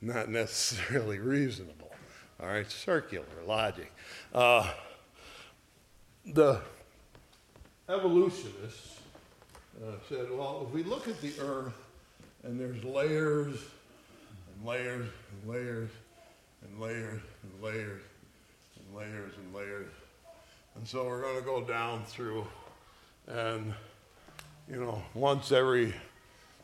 [0.00, 1.92] not necessarily reasonable.
[2.40, 3.92] All right, circular logic.
[4.34, 4.68] Uh,
[6.26, 6.60] the
[7.88, 9.00] evolutionists
[9.80, 11.74] uh, said, well, if we look at the earth
[12.42, 15.90] and there's layers and layers and layers
[16.62, 18.02] and layers and layers
[18.94, 19.90] layers and layers.
[20.76, 22.46] And so we're going to go down through,
[23.26, 23.74] and
[24.68, 25.94] you know, once every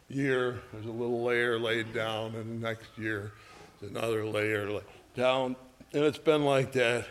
[0.09, 3.33] year there's a little layer laid down, and the next year
[3.81, 4.83] there's another layer laid
[5.15, 5.57] down.
[5.93, 7.07] And it's been like that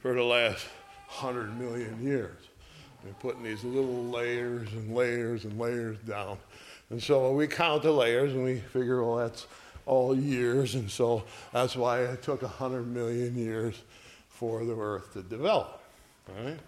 [0.00, 0.66] for the last
[1.06, 2.36] hundred million years.
[3.04, 6.38] They're putting these little layers and layers and layers down.
[6.90, 9.46] And so we count the layers and we figure, well, that's
[9.86, 10.74] all years.
[10.74, 13.76] And so that's why it took 100 million years
[14.40, 15.82] for the earth to develop.
[16.26, 16.58] Right?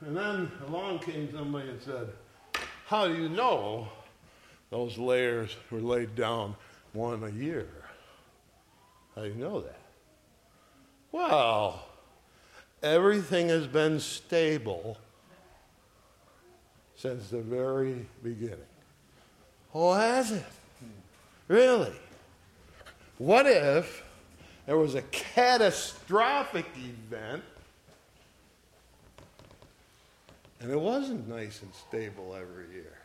[0.00, 2.08] And then along came somebody and said,
[2.86, 3.88] How do you know
[4.70, 6.54] those layers were laid down
[6.92, 7.66] one a year?
[9.16, 9.80] How do you know that?
[11.10, 11.84] Well,
[12.80, 14.98] everything has been stable
[16.94, 18.58] since the very beginning.
[19.74, 20.46] Oh, has it?
[21.48, 21.92] Really?
[23.18, 24.04] What if
[24.70, 27.42] there was a catastrophic event,
[30.60, 32.96] and it wasn't nice and stable every year.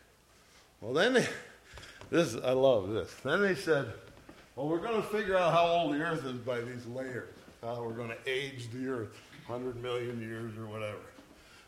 [0.79, 1.27] Well, then they,
[2.11, 3.11] this I love this.
[3.23, 3.91] Then they said,
[4.55, 7.33] "Well, we're going to figure out how old the Earth is by these layers.
[7.63, 11.01] How we're going to age the Earth, 100 million years or whatever."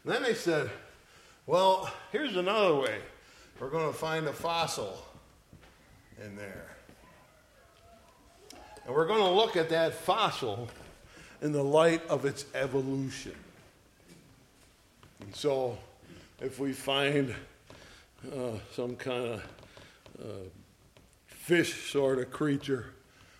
[0.03, 0.69] And then they said,
[1.47, 2.99] "Well, here's another way.
[3.59, 5.03] We're going to find a fossil
[6.23, 6.76] in there."
[8.88, 10.69] And we're going to look at that fossil
[11.41, 13.35] in the light of its evolution.
[15.19, 15.77] And so,
[16.39, 17.35] if we find
[18.33, 19.43] uh, some kind of
[20.21, 20.25] uh,
[21.27, 22.93] fish sort of creature,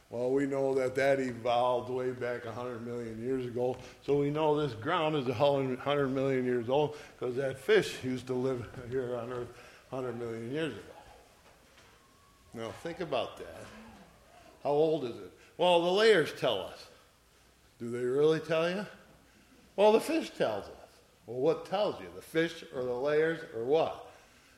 [0.10, 3.78] well, we know that that evolved way back 100 million years ago.
[4.06, 8.34] So we know this ground is 100 million years old because that fish used to
[8.34, 9.50] live here on Earth
[9.92, 10.82] 100 million years ago.
[12.54, 13.64] Now, think about that.
[14.64, 15.37] How old is it?
[15.58, 16.88] Well, the layers tell us.
[17.80, 18.86] Do they really tell you?
[19.76, 20.72] Well, the fish tells us.
[21.26, 22.08] Well, what tells you?
[22.16, 24.08] The fish or the layers or what?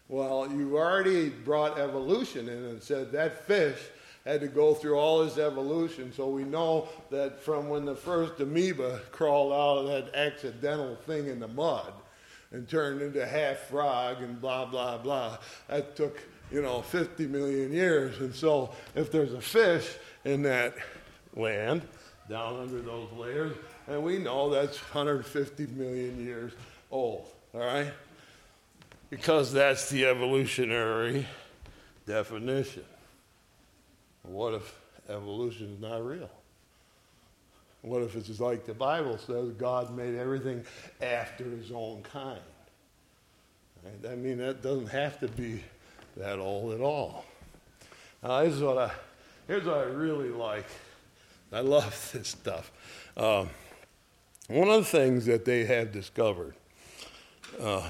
[0.08, 3.78] Well, you already brought evolution in and said that fish
[4.26, 6.12] had to go through all his evolution.
[6.14, 11.28] So we know that from when the first amoeba crawled out of that accidental thing
[11.28, 11.94] in the mud
[12.52, 15.38] and turned into half frog and blah, blah, blah,
[15.68, 16.20] that took,
[16.52, 18.20] you know, 50 million years.
[18.20, 19.96] And so if there's a fish,
[20.30, 20.76] in that
[21.36, 21.82] land
[22.30, 23.56] down under those layers,
[23.88, 26.54] and we know that's 150 million years
[26.92, 27.92] old, all right?
[29.10, 31.26] Because that's the evolutionary
[32.06, 32.84] definition.
[34.22, 34.76] What if
[35.10, 36.30] evolution is not real?
[37.82, 40.64] What if it's like the Bible says God made everything
[41.02, 42.40] after his own kind?
[43.84, 44.12] Right?
[44.12, 45.64] I mean, that doesn't have to be
[46.18, 47.26] that old at all.
[48.22, 48.92] Now, this is what I
[49.50, 50.68] Here's what I really like.
[51.52, 52.72] I love this stuff.
[53.18, 53.50] Um,
[54.48, 56.54] one of the things that they have discovered,
[57.60, 57.90] uh,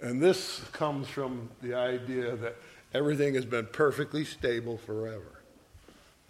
[0.00, 2.54] and this comes from the idea that
[2.94, 5.40] everything has been perfectly stable forever.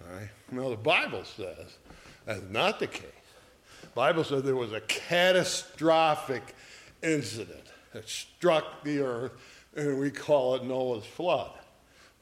[0.00, 0.30] All right?
[0.50, 1.76] Now, the Bible says
[2.24, 3.04] that's not the case.
[3.82, 6.54] The Bible says there was a catastrophic
[7.02, 9.32] incident that struck the earth,
[9.76, 11.50] and we call it Noah's flood.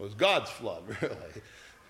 [0.02, 1.16] Was God's flood, really.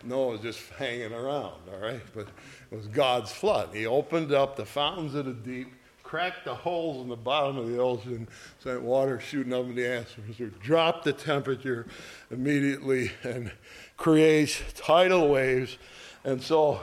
[0.04, 2.02] Noah was just hanging around, all right?
[2.14, 2.28] But
[2.70, 3.70] it was God's flood.
[3.72, 7.68] He opened up the fountains of the deep, cracked the holes in the bottom of
[7.68, 11.86] the ocean, sent water shooting up in the atmosphere, dropped the temperature
[12.30, 13.50] immediately, and
[13.96, 15.78] creates tidal waves.
[16.24, 16.80] And so,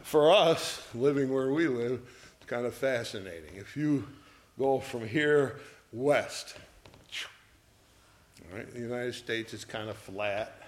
[0.00, 2.00] for us, living where we live,
[2.40, 3.56] it's kind of fascinating.
[3.56, 4.06] If you
[4.58, 5.60] go from here
[5.92, 6.56] west,
[8.52, 10.58] right, the United States is kind of flat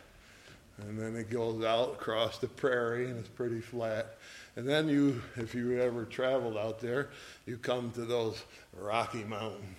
[0.88, 4.16] and then it goes out across the prairie and it's pretty flat.
[4.56, 7.10] And then you, if you ever traveled out there,
[7.46, 8.42] you come to those
[8.76, 9.76] Rocky Mountains.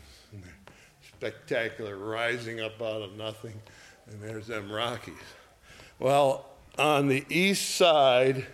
[1.17, 3.53] Spectacular, rising up out of nothing.
[4.07, 5.13] And there's them Rockies.
[5.99, 6.45] Well,
[6.77, 8.45] on the east side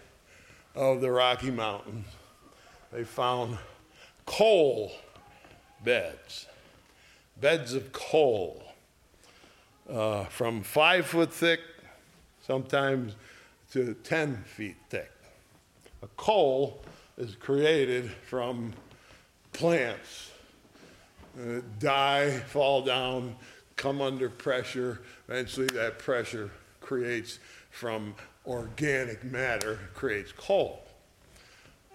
[0.76, 2.08] of the Rocky Mountains,
[2.92, 3.58] they found
[4.26, 4.92] coal
[5.84, 6.48] beds,
[7.40, 8.67] beds of coal,
[9.90, 11.60] uh, from five foot thick,
[12.46, 13.16] sometimes
[13.72, 15.12] to 10 feet thick.
[16.02, 16.84] A coal
[17.18, 18.74] is created from
[19.54, 20.32] plants
[21.40, 23.36] uh, die, fall down,
[23.76, 25.02] come under pressure.
[25.28, 26.50] Eventually, that pressure
[26.82, 28.16] creates from
[28.46, 30.84] organic matter, creates coal.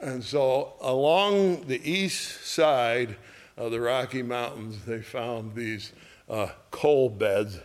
[0.00, 3.16] And so, along the east side
[3.56, 5.92] of the Rocky Mountains, they found these
[6.28, 7.58] uh, coal beds,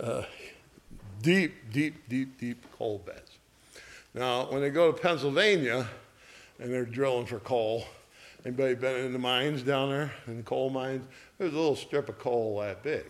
[0.00, 0.22] uh,
[1.22, 3.38] deep, deep, deep, deep coal beds.
[4.14, 5.86] Now, when they go to Pennsylvania
[6.58, 7.84] and they're drilling for coal,
[8.44, 11.06] anybody been in the mines down there, in the coal mines?
[11.38, 13.04] There's a little strip of coal that big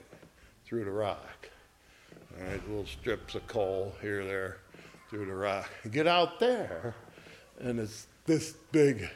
[0.64, 1.49] through the rock.
[2.39, 4.59] All right, little strips of coal here, there,
[5.09, 5.70] through the rock.
[5.91, 6.95] Get out there,
[7.59, 9.09] and it's this big,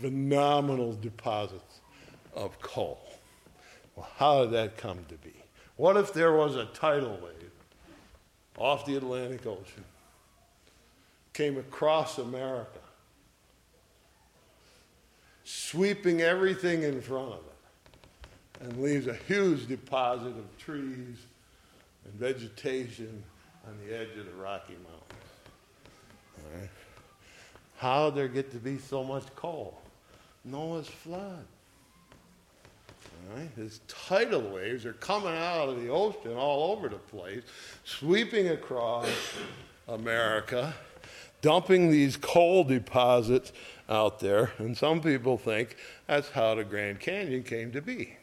[0.00, 1.80] phenomenal deposits
[2.34, 3.00] of coal.
[3.94, 5.35] Well, how did that come to be?
[5.76, 7.50] What if there was a tidal wave
[8.58, 9.84] off the Atlantic Ocean,
[11.34, 12.78] came across America,
[15.44, 21.18] sweeping everything in front of it, and leaves a huge deposit of trees
[22.04, 23.22] and vegetation
[23.66, 26.54] on the edge of the Rocky Mountains?
[26.54, 26.70] Right.
[27.76, 29.78] How'd there get to be so much coal?
[30.44, 31.44] Noah's flood.
[33.34, 33.50] Right?
[33.56, 37.42] His tidal waves are coming out of the ocean all over the place,
[37.84, 39.08] sweeping across
[39.88, 40.74] America,
[41.42, 43.52] dumping these coal deposits
[43.88, 44.52] out there.
[44.58, 48.16] And some people think that's how the Grand Canyon came to be.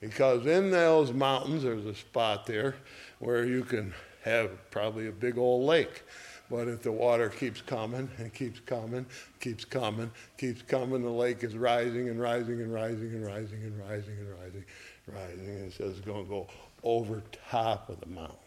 [0.00, 2.76] Because in those mountains, there's a spot there
[3.18, 3.92] where you can
[4.22, 6.02] have probably a big old lake.
[6.50, 9.04] But if the water keeps coming and keeps coming,
[9.38, 13.78] keeps coming, keeps coming, the lake is rising and rising and rising and rising and
[13.78, 14.64] rising and rising,
[15.06, 15.46] and rising.
[15.46, 16.46] And it says it's going to go
[16.82, 18.38] over top of the mountains.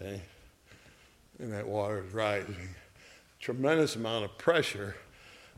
[0.00, 0.20] Okay?
[1.38, 2.68] And that water is rising.
[3.40, 4.96] Tremendous amount of pressure.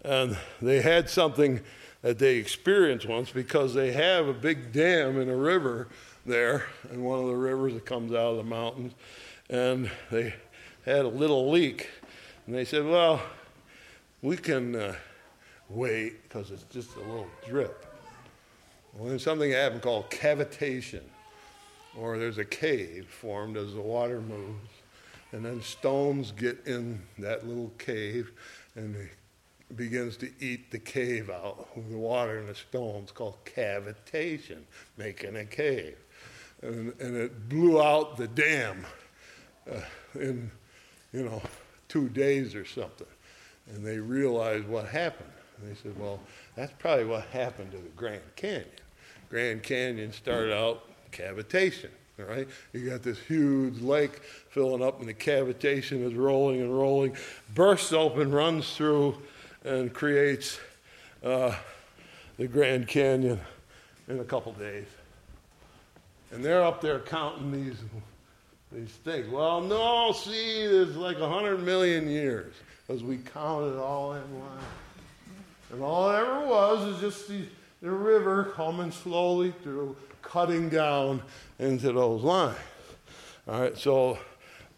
[0.04, 1.60] And they had something
[2.02, 5.88] that they experienced once because they have a big dam in a river
[6.24, 8.92] there, and one of the rivers that comes out of the mountains.
[9.50, 10.34] And they
[10.88, 11.90] had a little leak.
[12.46, 13.20] And they said, well,
[14.22, 14.94] we can uh,
[15.68, 17.84] wait because it's just a little drip.
[18.94, 21.02] Well, there's something happened called cavitation,
[21.96, 24.70] or there's a cave formed as the water moves.
[25.32, 28.32] And then stones get in that little cave
[28.74, 33.36] and it begins to eat the cave out with the water and the stones called
[33.44, 34.60] cavitation,
[34.96, 35.98] making a cave.
[36.62, 38.86] And, and it blew out the dam
[39.70, 39.80] uh,
[40.14, 40.50] in
[41.12, 41.42] you know,
[41.88, 43.06] two days or something.
[43.70, 45.30] And they realized what happened.
[45.60, 46.20] And they said, well,
[46.54, 48.64] that's probably what happened to the Grand Canyon.
[49.30, 52.48] Grand Canyon started out cavitation, all right?
[52.72, 57.16] You got this huge lake filling up, and the cavitation is rolling and rolling,
[57.54, 59.20] bursts open, runs through,
[59.64, 60.58] and creates
[61.22, 61.54] uh,
[62.38, 63.40] the Grand Canyon
[64.08, 64.86] in a couple days.
[66.30, 67.76] And they're up there counting these
[68.72, 69.28] these things.
[69.28, 72.54] Well, no, see, there's like a hundred million years
[72.86, 74.58] because we counted all in line.
[75.72, 77.42] And all it ever was is just the,
[77.82, 81.22] the river coming slowly through, cutting down
[81.58, 82.56] into those lines.
[83.46, 84.18] All right, so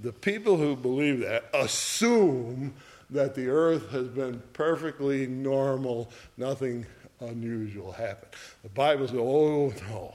[0.01, 2.75] the people who believe that assume
[3.11, 6.87] that the earth has been perfectly normal, nothing
[7.21, 8.31] unusual happened.
[8.63, 10.15] The Bible says, oh no,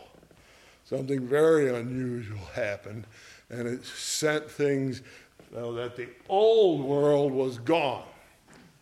[0.86, 3.06] something very unusual happened
[3.50, 5.02] and it sent things
[5.54, 8.04] so that the old world was gone.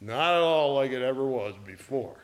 [0.02, 2.16] Not at all like it ever was before.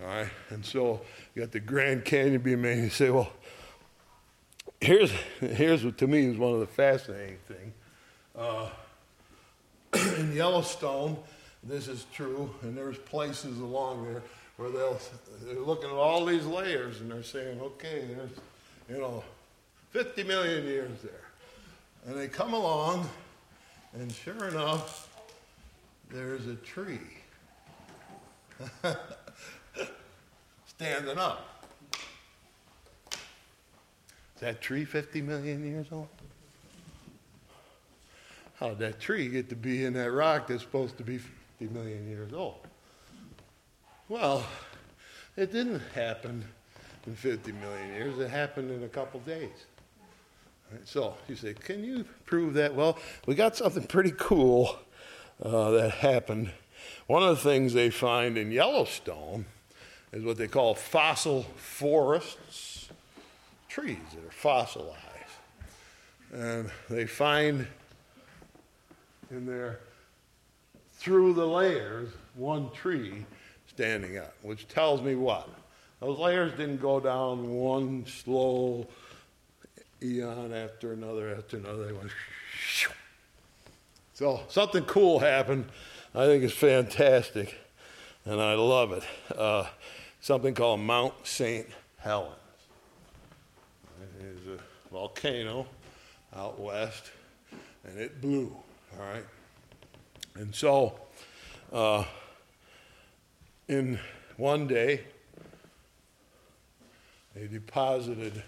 [0.00, 0.28] All right?
[0.50, 1.00] And so
[1.34, 2.82] you got the Grand Canyon being made.
[2.82, 3.32] You say, well,
[4.80, 7.74] here's, here's what to me is one of the fascinating things.
[8.36, 8.68] Uh,
[10.18, 11.16] in Yellowstone,
[11.62, 14.22] this is true, and there's places along there
[14.56, 14.98] where they'll,
[15.42, 18.30] they're looking at all these layers and they're saying, okay, there's,
[18.88, 19.22] you know,
[19.90, 21.25] 50 million years there.
[22.06, 23.08] And they come along,
[23.94, 25.08] and sure enough,
[26.10, 27.00] there's a tree
[30.66, 31.64] standing up.
[34.36, 36.08] Is that tree 50 million years old?
[38.58, 42.08] how'd that tree get to be in that rock that's supposed to be 50 million
[42.08, 42.66] years old?
[44.08, 44.44] Well,
[45.36, 46.44] it didn't happen
[47.06, 48.18] in 50 million years.
[48.18, 49.66] It happened in a couple days.
[50.70, 52.74] Right, so you say, can you prove that?
[52.74, 54.78] Well, we got something pretty cool
[55.42, 56.50] uh, that happened.
[57.06, 59.46] One of the things they find in Yellowstone
[60.12, 62.88] is what they call fossil forests,
[63.68, 65.02] trees that are fossilized.
[66.32, 67.66] And they find
[69.30, 69.80] in there,
[70.94, 73.26] through the layers, one tree
[73.68, 75.48] standing up, which tells me what?
[76.00, 78.86] Those layers didn't go down one slow
[80.02, 81.86] eon after another after another.
[81.86, 82.10] They went.
[84.14, 85.66] So something cool happened.
[86.14, 87.54] I think it's fantastic,
[88.24, 89.04] and I love it.
[89.36, 89.66] Uh,
[90.20, 91.66] something called Mount St.
[91.98, 92.32] Helens.
[94.18, 95.66] It is a volcano
[96.34, 97.10] out west,
[97.84, 98.56] and it blew.
[98.98, 99.24] All right,
[100.36, 100.98] and so
[101.72, 102.04] uh,
[103.68, 103.98] in
[104.38, 105.02] one day
[107.34, 108.42] they deposited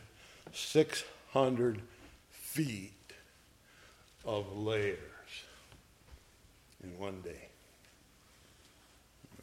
[1.33, 1.83] 600
[2.31, 2.93] feet
[4.25, 4.97] of layers
[6.83, 7.49] in one day.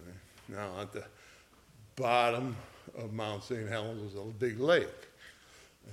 [0.03, 0.57] Right.
[0.57, 1.03] Now, at the
[1.95, 2.55] bottom
[2.97, 3.69] of Mount St.
[3.69, 4.87] Helens was a big lake.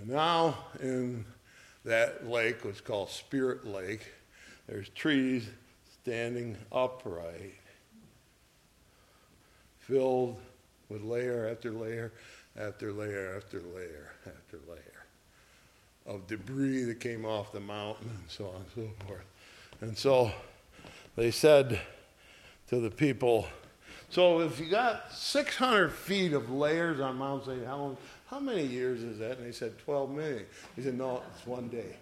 [0.01, 1.27] And now, in
[1.85, 4.11] that lake, what's called Spirit Lake,
[4.67, 5.47] there's trees
[6.03, 7.61] standing upright,
[9.79, 10.39] filled
[10.89, 12.13] with layer after layer
[12.59, 14.92] after layer after layer after layer
[16.07, 19.25] of debris that came off the mountain and so on and so forth.
[19.81, 20.31] And so
[21.17, 21.81] they said
[22.69, 23.47] to the people,
[24.09, 27.65] so if you got 600 feet of layers on Mount St.
[27.65, 29.39] Helens, how many years is that?
[29.39, 30.45] And they said 12 million.
[30.77, 31.97] He said, no, it's one day.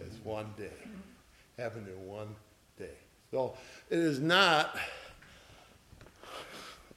[0.00, 0.70] It's one day.
[1.58, 2.34] Happened in one
[2.78, 2.94] day.
[3.30, 3.54] So
[3.88, 4.78] it is not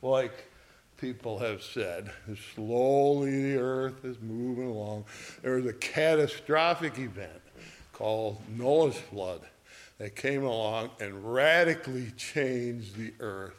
[0.02, 0.49] like
[1.00, 2.12] people have said.
[2.56, 5.06] Slowly the earth is moving along.
[5.42, 7.42] There was a catastrophic event
[7.94, 9.42] called Noah's flood
[9.98, 13.56] that came along and radically changed the earth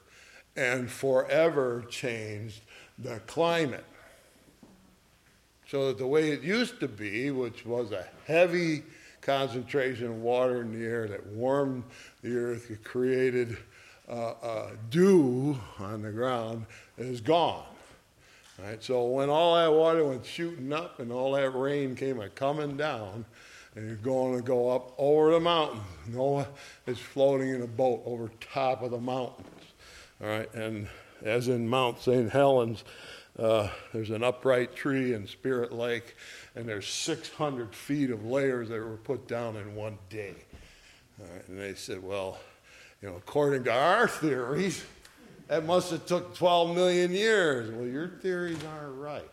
[0.56, 2.60] and forever changed
[2.98, 3.84] the climate.
[5.68, 8.82] So that the way it used to be, which was a heavy
[9.20, 11.84] concentration of water in the air that warmed
[12.22, 13.56] the earth, it created
[14.10, 16.66] uh, uh, dew on the ground
[16.98, 17.64] is gone.
[18.62, 18.82] Right?
[18.82, 22.76] So when all that water went shooting up and all that rain came a coming
[22.76, 23.24] down,
[23.76, 25.80] and you're going to go up over the mountain.
[26.08, 26.48] Noah
[26.86, 29.46] is floating in a boat over top of the mountains.
[30.20, 30.88] All right, and
[31.22, 32.30] as in Mount St.
[32.30, 32.82] Helens,
[33.38, 36.16] uh, there's an upright tree in Spirit Lake,
[36.56, 40.34] and there's 600 feet of layers that were put down in one day.
[41.46, 42.38] And they said, well,
[43.02, 44.84] you know, according to our theories,
[45.48, 47.70] that must have took 12 million years.
[47.70, 49.30] Well, your theories aren't right.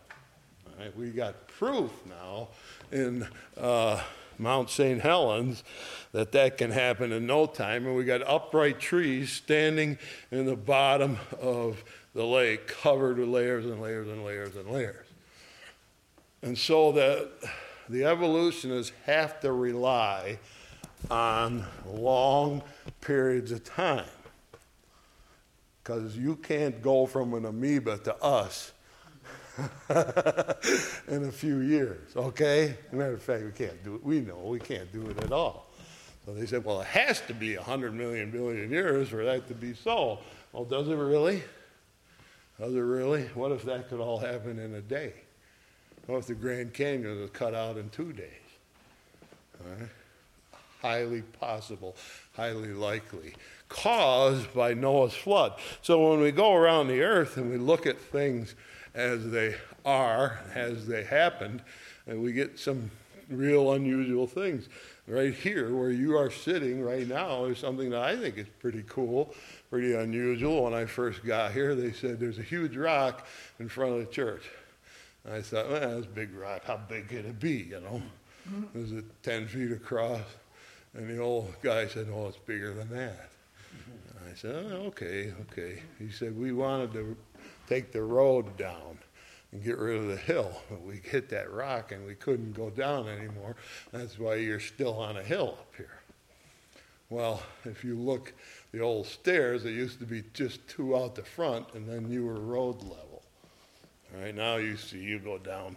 [0.78, 0.96] right?
[0.96, 2.48] We got proof now
[2.90, 4.00] in uh,
[4.38, 5.00] Mount St.
[5.00, 5.64] Helens
[6.12, 9.98] that that can happen in no time, and we got upright trees standing
[10.30, 15.06] in the bottom of the lake, covered with layers and layers and layers and layers.
[16.42, 17.28] And so that
[17.88, 20.38] the evolutionists have to rely
[21.10, 22.62] on long
[23.00, 24.04] periods of time.
[25.82, 28.72] Because you can't go from an amoeba to us
[31.08, 32.76] in a few years, okay?
[32.92, 34.04] Matter of fact, we can't do it.
[34.04, 35.66] We know we can't do it at all.
[36.26, 39.54] So they said, well, it has to be 100 million billion years for that to
[39.54, 40.18] be so.
[40.52, 41.42] Well, does it really?
[42.60, 43.24] Does it really?
[43.34, 45.14] What if that could all happen in a day?
[46.06, 48.30] What if the Grand Canyon was cut out in two days?
[49.60, 49.88] All right?
[50.80, 51.96] Highly possible,
[52.34, 53.34] highly likely,
[53.68, 55.54] caused by Noah's flood.
[55.82, 58.54] So when we go around the earth and we look at things
[58.94, 59.54] as they
[59.84, 61.62] are, as they happened,
[62.06, 62.90] and we get some
[63.30, 64.68] real unusual things.
[65.06, 68.84] Right here, where you are sitting right now, is something that I think is pretty
[68.86, 69.34] cool,
[69.70, 70.64] pretty unusual.
[70.64, 73.26] When I first got here, they said there's a huge rock
[73.58, 74.42] in front of the church.
[75.24, 76.64] And I thought, well, that's a big rock.
[76.66, 78.02] How big could it be, you know?
[78.50, 78.78] Mm-hmm.
[78.84, 80.20] Is it 10 feet across?
[80.94, 83.30] And the old guy said, Oh, it's bigger than that.
[84.30, 85.82] I said, oh, Okay, okay.
[85.98, 87.16] He said, We wanted to
[87.68, 88.98] take the road down
[89.52, 90.62] and get rid of the hill.
[90.68, 93.56] But we hit that rock and we couldn't go down anymore.
[93.92, 95.98] That's why you're still on a hill up here.
[97.10, 98.34] Well, if you look,
[98.72, 102.26] the old stairs, it used to be just two out the front and then you
[102.26, 103.22] were road level.
[104.14, 105.76] All right, now you see you go down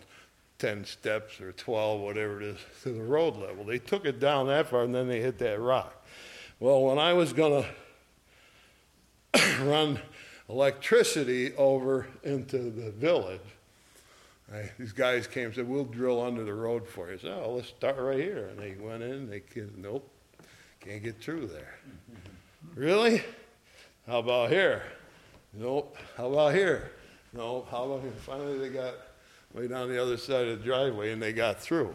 [0.62, 3.66] 10 steps or 12, whatever it is, to the road level.
[3.66, 6.05] They took it down that far and then they hit that rock.
[6.59, 7.66] Well, when I was going
[9.34, 9.99] to run
[10.47, 13.41] electricity over into the village,
[14.53, 17.16] I, these guys came and said, We'll drill under the road for you.
[17.16, 18.49] I said, Oh, let's start right here.
[18.49, 20.07] And they went in, they said, Nope,
[20.80, 21.80] can't get through there.
[22.76, 23.24] really?
[24.05, 24.84] How about here?
[25.53, 25.97] Nope.
[26.16, 26.91] How about here?
[27.34, 27.68] Nope.
[27.72, 28.12] How about here?
[28.12, 28.93] Finally, they got
[29.54, 31.93] way down the other side of the driveway and they got through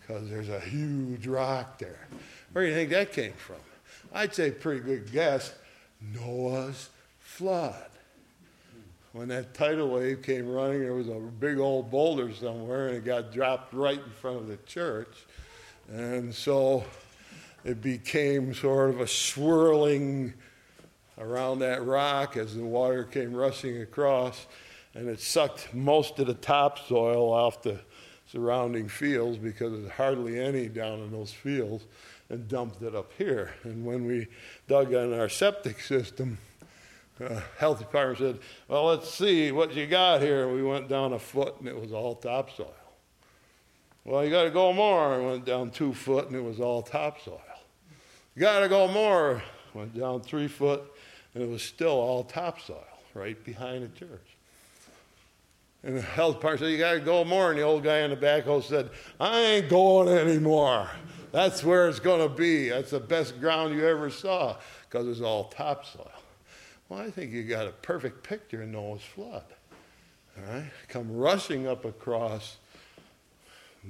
[0.00, 2.06] because there's a huge rock there.
[2.52, 3.56] Where do you think that came from?
[4.12, 5.54] I'd say pretty good guess
[6.00, 6.90] Noah's
[7.20, 7.86] flood.
[9.12, 13.04] When that tidal wave came running, there was a big old boulder somewhere and it
[13.04, 15.26] got dropped right in front of the church.
[15.90, 16.84] And so
[17.64, 20.34] it became sort of a swirling
[21.18, 24.46] around that rock as the water came rushing across
[24.94, 27.80] and it sucked most of the topsoil off the
[28.30, 31.84] surrounding fields because there's hardly any down in those fields
[32.28, 33.52] and dumped it up here.
[33.64, 34.28] And when we
[34.68, 36.38] dug on our septic system,
[37.20, 38.38] uh, health department said,
[38.68, 41.92] "Well, let's see what you got here." We went down a foot, and it was
[41.92, 42.74] all topsoil.
[44.04, 45.14] Well, you got to go more.
[45.14, 47.42] I went down two foot, and it was all topsoil.
[48.34, 49.42] You got to go more.
[49.74, 50.82] Went down three foot,
[51.34, 54.36] and it was still all topsoil right behind the church.
[55.82, 57.50] And the health department said, You got to go more.
[57.50, 60.90] And the old guy in the backhoe said, I ain't going anymore.
[61.32, 62.68] That's where it's going to be.
[62.70, 64.56] That's the best ground you ever saw
[64.88, 66.10] because it's all topsoil.
[66.88, 69.44] Well, I think you got a perfect picture in Noah's flood.
[70.36, 70.70] All right?
[70.88, 72.56] Come rushing up across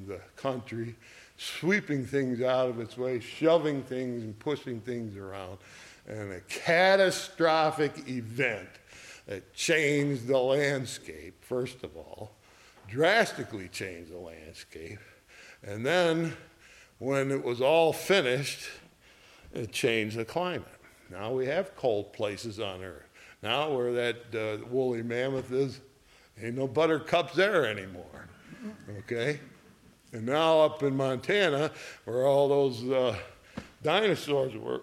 [0.06, 0.94] the country,
[1.38, 5.58] sweeping things out of its way, shoving things and pushing things around,
[6.06, 8.68] and a catastrophic event
[9.30, 12.32] that changed the landscape, first of all,
[12.88, 14.98] drastically changed the landscape.
[15.62, 16.36] And then,
[16.98, 18.68] when it was all finished,
[19.54, 20.66] it changed the climate.
[21.08, 23.06] Now we have cold places on Earth.
[23.40, 25.80] Now, where that uh, woolly mammoth is,
[26.42, 28.26] ain't no buttercups there anymore.
[28.98, 29.38] Okay?
[30.12, 31.70] And now up in Montana,
[32.04, 33.16] where all those uh,
[33.84, 34.82] dinosaurs were,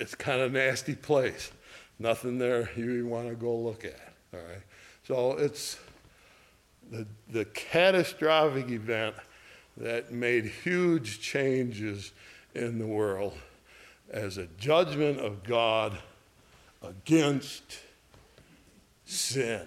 [0.00, 1.52] it's kind of nasty place
[2.02, 4.12] nothing there you want to go look at.
[4.34, 4.62] All right.
[5.06, 5.78] So it's
[6.90, 9.14] the, the catastrophic event
[9.76, 12.12] that made huge changes
[12.54, 13.34] in the world
[14.10, 15.96] as a judgment of God
[16.82, 17.78] against
[19.06, 19.66] sin.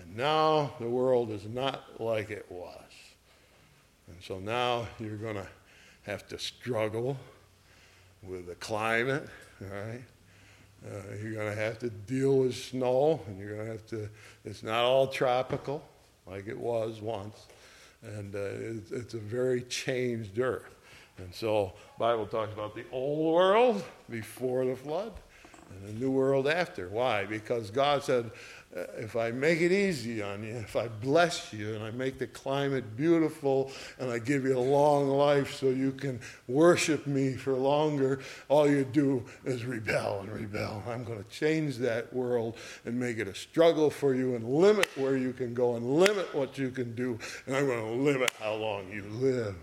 [0.00, 2.76] And now the world is not like it was.
[4.08, 5.48] And so now you're going to
[6.02, 7.16] have to struggle
[8.22, 9.28] with the climate,
[9.60, 10.02] all right?
[10.84, 14.08] Uh, you're going to have to deal with snow, and you're going to have to,
[14.44, 15.82] it's not all tropical
[16.26, 17.46] like it was once.
[18.02, 20.74] And uh, it's, it's a very changed earth.
[21.18, 25.12] And so Bible talks about the old world before the flood
[25.70, 26.88] and the new world after.
[26.88, 27.24] Why?
[27.24, 28.30] Because God said,
[28.76, 32.18] Uh, if I make it easy on you, if I bless you and I make
[32.18, 37.34] the climate beautiful and I give you a long life so you can worship me
[37.34, 40.82] for longer, all you do is rebel and rebel.
[40.86, 44.88] I'm going to change that world and make it a struggle for you and limit
[44.96, 47.18] where you can go and limit what you can do.
[47.46, 49.54] And I'm going to limit how long you live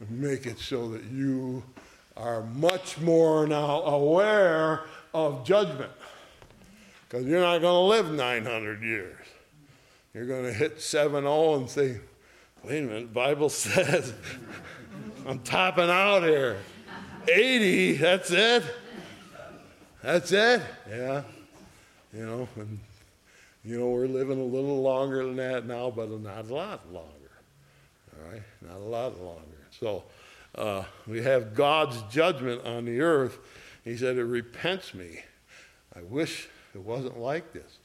[0.00, 1.62] and make it so that you
[2.18, 4.82] are much more now aware
[5.14, 5.90] of judgment
[7.10, 9.26] because you're not going to live 900 years.
[10.14, 11.98] You're going to hit 7 0 and say,
[12.62, 14.14] wait a minute, Bible says
[15.26, 16.58] I'm topping out here.
[17.28, 18.62] 80, that's it?
[20.02, 20.62] That's it?
[20.88, 21.22] Yeah.
[22.14, 22.78] You know, and,
[23.64, 27.10] you know, we're living a little longer than that now, but not a lot longer.
[28.16, 28.42] All right?
[28.62, 29.42] Not a lot longer.
[29.78, 30.04] So
[30.54, 33.38] uh, we have God's judgment on the earth.
[33.84, 35.20] He said, It repents me.
[35.94, 37.78] I wish it wasn't like this.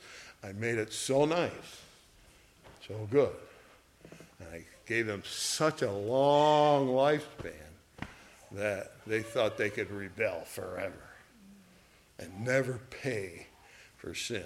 [0.43, 1.81] I made it so nice,
[2.87, 3.35] so good.
[4.39, 7.51] And I gave them such a long lifespan
[8.51, 10.93] that they thought they could rebel forever
[12.19, 13.47] and never pay
[13.97, 14.45] for sin.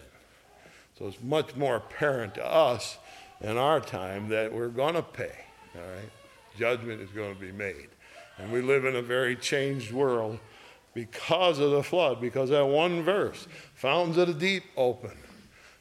[0.97, 2.97] So it's much more apparent to us
[3.41, 5.35] in our time that we're going to pay.
[5.75, 6.09] All right?
[6.57, 7.87] Judgment is going to be made.
[8.37, 10.39] And we live in a very changed world
[11.00, 15.18] because of the flood, because that one verse, fountains of the deep opened,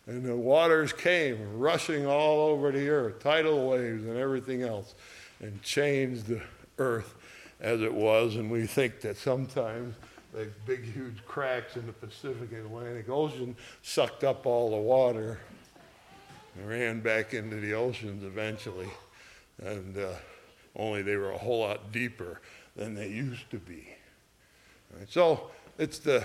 [0.06, 4.94] and the waters came rushing all over the earth, tidal waves and everything else,
[5.40, 6.40] and changed the
[6.78, 7.14] earth
[7.60, 8.36] as it was.
[8.36, 9.96] And we think that sometimes
[10.32, 15.40] the big, huge cracks in the Pacific and Atlantic Ocean sucked up all the water.
[16.56, 18.88] And ran back into the oceans eventually,
[19.62, 20.10] and uh,
[20.76, 22.40] only they were a whole lot deeper
[22.76, 23.97] than they used to be.
[24.96, 26.24] Right, so it's the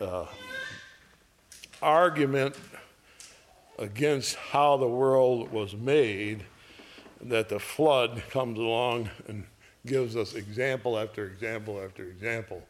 [0.00, 0.26] uh,
[1.82, 2.56] argument
[3.78, 6.44] against how the world was made
[7.22, 9.44] that the flood comes along and
[9.86, 12.62] gives us example after example after example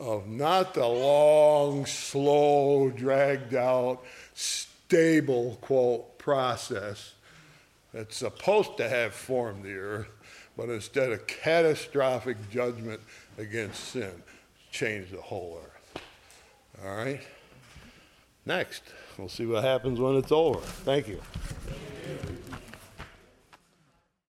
[0.00, 4.02] of not the long, slow, dragged out,
[4.34, 7.12] stable, quote, process
[7.92, 10.08] that's supposed to have formed the earth,
[10.56, 13.00] but instead a catastrophic judgment
[13.40, 14.22] against sin,
[14.70, 16.02] change the whole earth.
[16.84, 17.20] All right?
[18.46, 18.82] Next,
[19.18, 20.60] we'll see what happens when it's over.
[20.60, 21.20] Thank you.